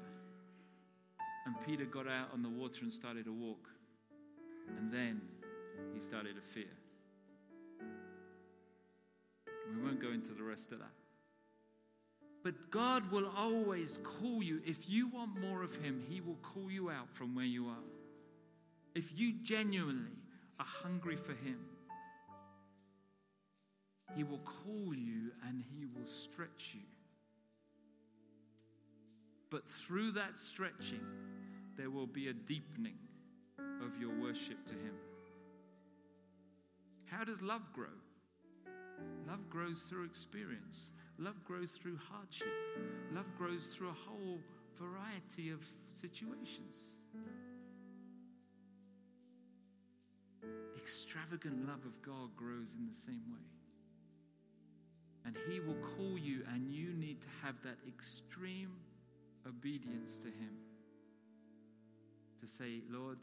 [1.51, 3.67] And Peter got out on the water and started to walk.
[4.77, 5.19] And then
[5.93, 6.71] he started to fear.
[9.75, 10.93] We won't go into the rest of that.
[12.41, 14.61] But God will always call you.
[14.65, 17.83] If you want more of Him, He will call you out from where you are.
[18.95, 20.17] If you genuinely
[20.57, 21.59] are hungry for Him,
[24.15, 26.81] He will call you and He will stretch you.
[29.49, 31.05] But through that stretching,
[31.81, 32.99] there will be a deepening
[33.83, 34.93] of your worship to Him.
[37.05, 37.97] How does love grow?
[39.27, 40.91] Love grows through experience.
[41.17, 42.53] Love grows through hardship.
[43.15, 44.37] Love grows through a whole
[44.79, 45.59] variety of
[45.89, 46.77] situations.
[50.77, 53.49] Extravagant love of God grows in the same way.
[55.25, 58.69] And He will call you, and you need to have that extreme
[59.47, 60.70] obedience to Him.
[62.41, 63.19] To say, Lord,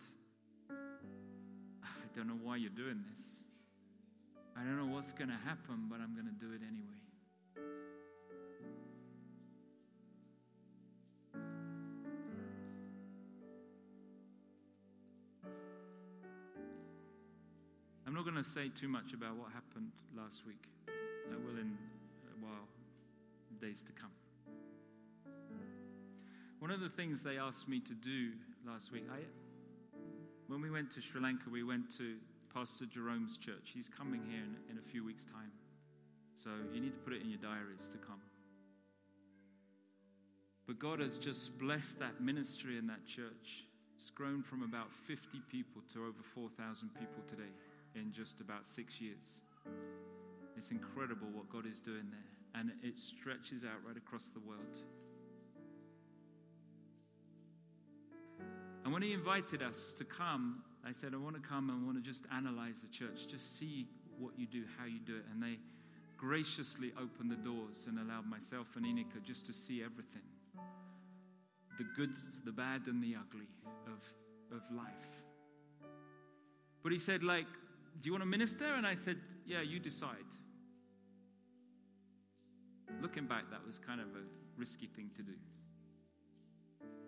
[0.70, 3.20] I don't know why you're doing this.
[4.56, 7.02] I don't know what's going to happen, but I'm going to do it anyway.
[18.06, 20.64] I'm not going to say too much about what happened last week.
[20.88, 21.76] I will in
[22.40, 22.68] a while,
[23.60, 24.12] days to come.
[26.60, 28.30] One of the things they asked me to do
[28.66, 29.20] last week, I,
[30.46, 32.16] when we went to Sri Lanka, we went to
[32.52, 33.72] Pastor Jerome's church.
[33.74, 35.52] He's coming here in, in a few weeks' time.
[36.42, 38.20] So you need to put it in your diaries to come.
[40.66, 43.64] But God has just blessed that ministry in that church.
[43.98, 47.50] It's grown from about 50 people to over 4,000 people today
[47.94, 49.40] in just about six years.
[50.56, 54.78] It's incredible what God is doing there, and it stretches out right across the world.
[58.88, 62.02] And when He invited us to come I said, I want to come and want
[62.02, 63.86] to just analyze the church, just see
[64.18, 65.24] what you do, how you do it.
[65.30, 65.58] And they
[66.16, 70.22] graciously opened the doors and allowed myself and Inika just to see everything
[71.76, 72.10] the good,
[72.44, 73.46] the bad, and the ugly
[73.86, 74.02] of,
[74.56, 74.88] of life.
[76.82, 77.46] But he said, like,
[78.00, 78.64] do you want to minister?
[78.64, 79.16] And I said,
[79.46, 80.16] yeah, you decide.
[83.00, 84.24] Looking back, that was kind of a
[84.56, 85.34] risky thing to do.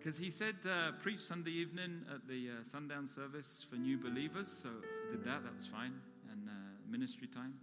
[0.01, 4.47] Because he said, uh, preach Sunday evening at the uh, sundown service for new believers.
[4.47, 5.93] So I did that, that was fine,
[6.31, 6.51] and uh,
[6.89, 7.53] ministry time.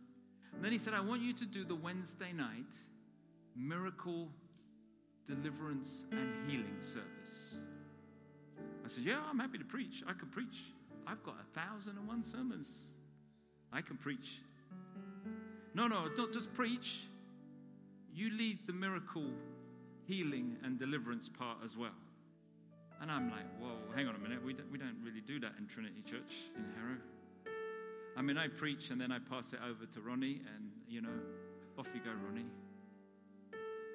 [0.54, 2.76] And then he said, I want you to do the Wednesday night
[3.56, 4.28] miracle,
[5.26, 7.58] deliverance, and healing service.
[8.84, 10.04] I said, Yeah, I'm happy to preach.
[10.06, 10.62] I can preach.
[11.08, 12.90] I've got a thousand and one sermons.
[13.72, 14.42] I can preach.
[15.74, 17.00] No, no, don't just preach.
[18.14, 19.26] You lead the miracle,
[20.06, 21.90] healing, and deliverance part as well.
[23.00, 24.44] And I'm like, whoa, hang on a minute.
[24.44, 26.98] We don't, we don't really do that in Trinity Church in Harrow.
[28.16, 31.20] I mean, I preach and then I pass it over to Ronnie, and, you know,
[31.78, 32.50] off you go, Ronnie.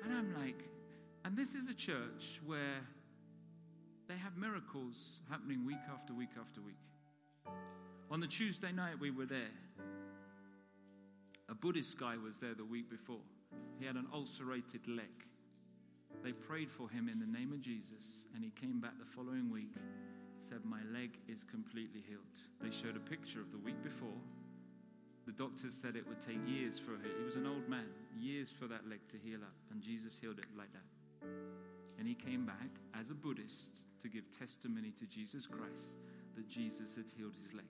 [0.04, 0.64] And I'm like,
[1.26, 2.80] and this is a church where
[4.08, 6.76] they have miracles happening week after week after week.
[8.10, 9.52] On the Tuesday night, we were there.
[11.50, 13.22] A Buddhist guy was there the week before.
[13.80, 15.26] He had an ulcerated leg.
[16.22, 19.52] They prayed for him in the name of Jesus, and he came back the following
[19.52, 19.74] week.
[20.40, 22.36] Said, My leg is completely healed.
[22.62, 24.20] They showed a picture of the week before.
[25.26, 27.02] The doctors said it would take years for it.
[27.18, 27.88] He was an old man,
[28.20, 31.28] years for that leg to heal up, and Jesus healed it like that.
[31.98, 35.96] And he came back as a Buddhist to give testimony to Jesus Christ
[36.36, 37.66] that Jesus had healed his leg.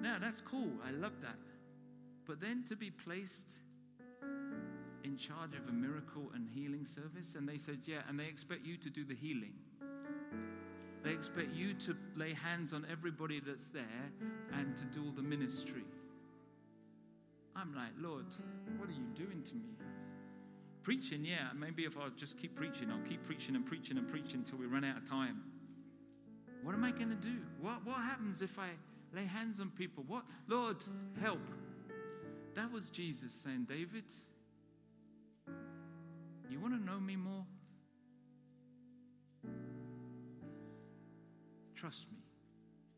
[0.00, 0.70] Now, that's cool.
[0.86, 1.38] I love that.
[2.26, 3.58] But then to be placed
[5.04, 7.34] in charge of a miracle and healing service?
[7.36, 9.54] And they said, Yeah, and they expect you to do the healing.
[11.02, 14.12] They expect you to lay hands on everybody that's there
[14.52, 15.84] and to do all the ministry.
[17.56, 18.26] I'm like, Lord,
[18.76, 19.70] what are you doing to me?
[20.82, 24.44] Preaching, yeah, maybe if I just keep preaching, I'll keep preaching and preaching and preaching
[24.44, 25.42] until we run out of time.
[26.62, 27.36] What am I going to do?
[27.60, 28.68] What, what happens if I
[29.14, 30.04] lay hands on people?
[30.06, 30.24] What?
[30.48, 30.76] Lord,
[31.20, 31.40] help.
[32.54, 34.04] That was Jesus saying, David,
[36.50, 37.44] you want to know me more?
[41.74, 42.18] Trust me.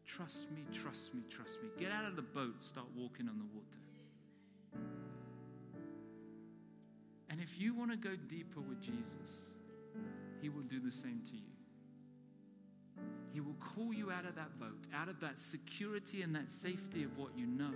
[0.05, 1.68] Trust me, trust me, trust me.
[1.78, 3.78] Get out of the boat, start walking on the water.
[7.30, 9.50] And if you want to go deeper with Jesus,
[10.42, 11.53] He will do the same to you.
[13.32, 17.05] He will call you out of that boat, out of that security and that safety
[17.05, 17.72] of what you know,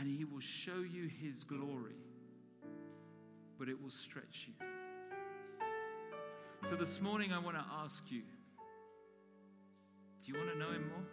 [0.00, 1.94] and He will show you His glory
[3.58, 4.66] but it will stretch you.
[6.68, 8.22] So this morning, I want to ask you
[10.24, 11.04] do you want to know Him more?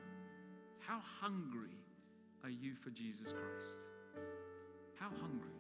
[0.80, 1.78] How hungry
[2.44, 3.86] are you for Jesus Christ?
[5.00, 5.52] How hungry?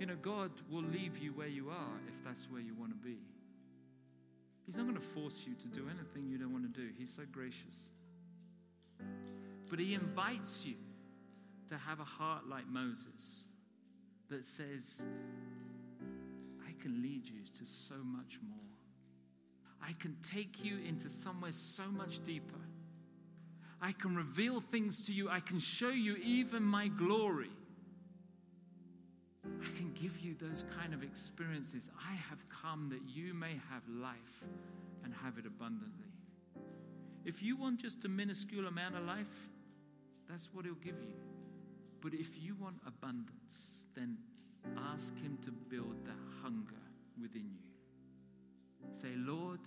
[0.00, 2.96] You know, God will leave you where you are if that's where you want to
[2.96, 3.18] be.
[4.64, 6.88] He's not going to force you to do anything you don't want to do.
[6.96, 7.90] He's so gracious.
[9.68, 10.76] But He invites you
[11.68, 13.44] to have a heart like Moses
[14.30, 15.02] that says,
[16.66, 18.58] I can lead you to so much more.
[19.82, 22.60] I can take you into somewhere so much deeper.
[23.82, 25.28] I can reveal things to you.
[25.28, 27.50] I can show you even my glory.
[29.44, 31.90] I can give you those kind of experiences.
[32.10, 34.44] I have come that you may have life
[35.04, 36.08] and have it abundantly.
[37.26, 39.48] If you want just a minuscule amount of life,
[40.28, 41.14] that's what He'll give you.
[42.00, 44.16] But if you want abundance, then
[44.92, 46.74] ask Him to build that hunger
[47.20, 48.92] within you.
[48.92, 49.60] Say, Lord,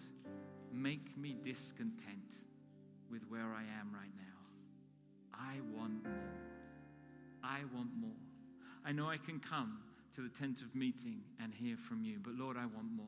[0.72, 2.42] make me discontent
[3.12, 4.28] with where I am right now.
[5.34, 6.14] I want more.
[7.44, 8.10] I want more.
[8.86, 9.80] I know I can come
[10.16, 13.06] to the tent of meeting and hear from you, but Lord, I want more.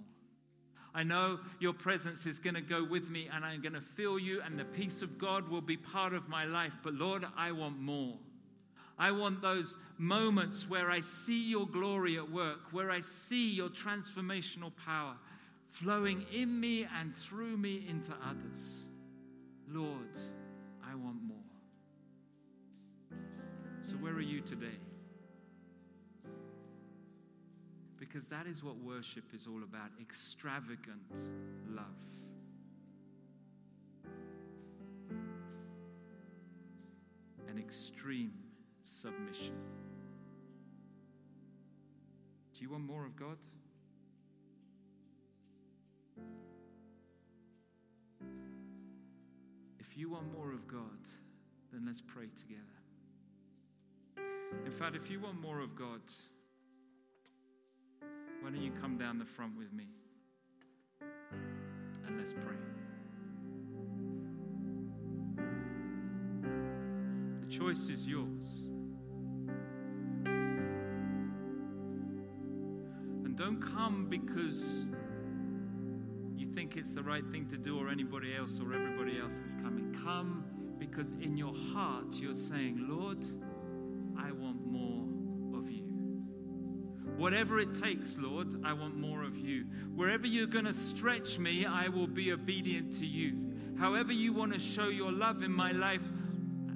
[0.93, 4.17] I know your presence is going to go with me and I'm going to feel
[4.17, 6.77] you, and the peace of God will be part of my life.
[6.83, 8.15] But Lord, I want more.
[8.99, 13.69] I want those moments where I see your glory at work, where I see your
[13.69, 15.15] transformational power
[15.69, 18.89] flowing in me and through me into others.
[19.69, 20.17] Lord,
[20.83, 21.37] I want more.
[23.83, 24.67] So, where are you today?
[27.97, 30.99] Because that is what worship is all about extravagant
[31.69, 31.85] love.
[37.47, 38.33] An extreme
[38.89, 39.55] submission.
[42.53, 43.37] Do you want more of God?
[49.79, 50.81] If you want more of God,
[51.71, 52.63] then let's pray together.
[54.65, 56.01] In fact, if you want more of God,
[58.41, 59.87] why don't you come down the front with me
[62.07, 62.57] and let's pray.
[67.41, 68.68] The choice is yours.
[73.49, 74.85] Don't come because
[76.37, 79.55] you think it's the right thing to do or anybody else or everybody else is
[79.55, 79.91] coming.
[80.03, 80.45] Come
[80.77, 83.17] because in your heart you're saying, Lord,
[84.19, 85.03] I want more
[85.57, 85.81] of you.
[87.17, 89.65] Whatever it takes, Lord, I want more of you.
[89.95, 93.35] Wherever you're going to stretch me, I will be obedient to you.
[93.79, 96.03] However, you want to show your love in my life,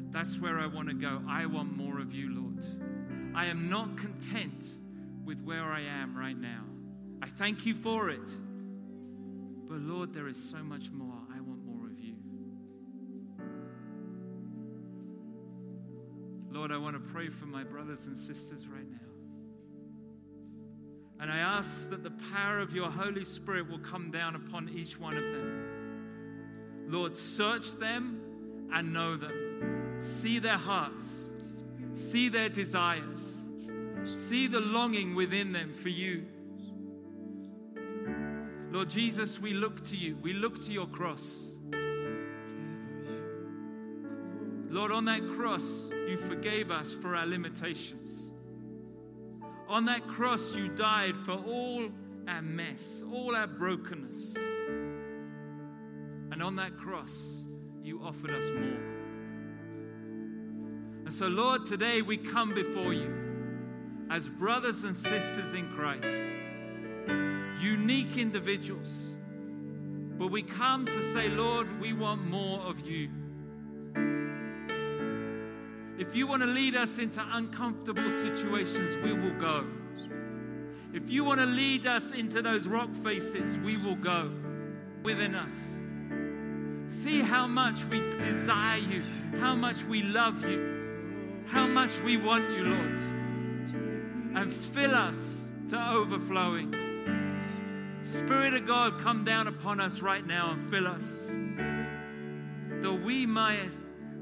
[0.10, 1.22] that's where I want to go.
[1.30, 2.66] I want more of you, Lord.
[3.36, 4.64] I am not content
[5.26, 6.64] with where I am right now.
[7.22, 8.38] I thank you for it.
[9.68, 11.18] But Lord, there is so much more.
[11.34, 12.16] I want more of you.
[16.52, 18.98] Lord, I want to pray for my brothers and sisters right now.
[21.20, 25.00] And I ask that the power of your Holy Spirit will come down upon each
[25.00, 26.86] one of them.
[26.90, 30.02] Lord, search them and know them.
[30.02, 31.30] See their hearts,
[31.94, 33.33] see their desires,
[34.06, 36.26] see the longing within them for you.
[38.72, 40.18] Lord Jesus, we look to you.
[40.22, 41.52] We look to your cross.
[44.70, 48.32] Lord, on that cross, you forgave us for our limitations.
[49.68, 51.90] On that cross, you died for all
[52.28, 54.36] our mess, all our brokenness.
[56.32, 57.44] And on that cross,
[57.84, 58.82] you offered us more.
[61.06, 63.23] And so, Lord, today we come before you
[64.10, 66.08] as brothers and sisters in Christ
[67.64, 69.16] unique individuals.
[70.18, 73.10] But we come to say, Lord, we want more of you.
[75.98, 79.66] If you want to lead us into uncomfortable situations, we will go.
[80.94, 84.30] If you want to lead us into those rock faces, we will go
[85.04, 85.76] within us.
[86.86, 89.04] See how much we desire you,
[89.40, 93.23] how much we love you, how much we want you, Lord.
[93.72, 96.74] And fill us to overflowing.
[98.02, 101.28] Spirit of God, come down upon us right now and fill us.
[102.82, 103.60] That we may,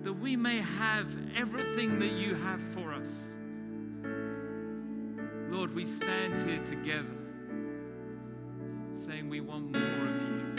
[0.03, 3.11] that we may have everything that you have for us.
[5.49, 7.17] Lord, we stand here together
[8.95, 10.50] saying we want more of you.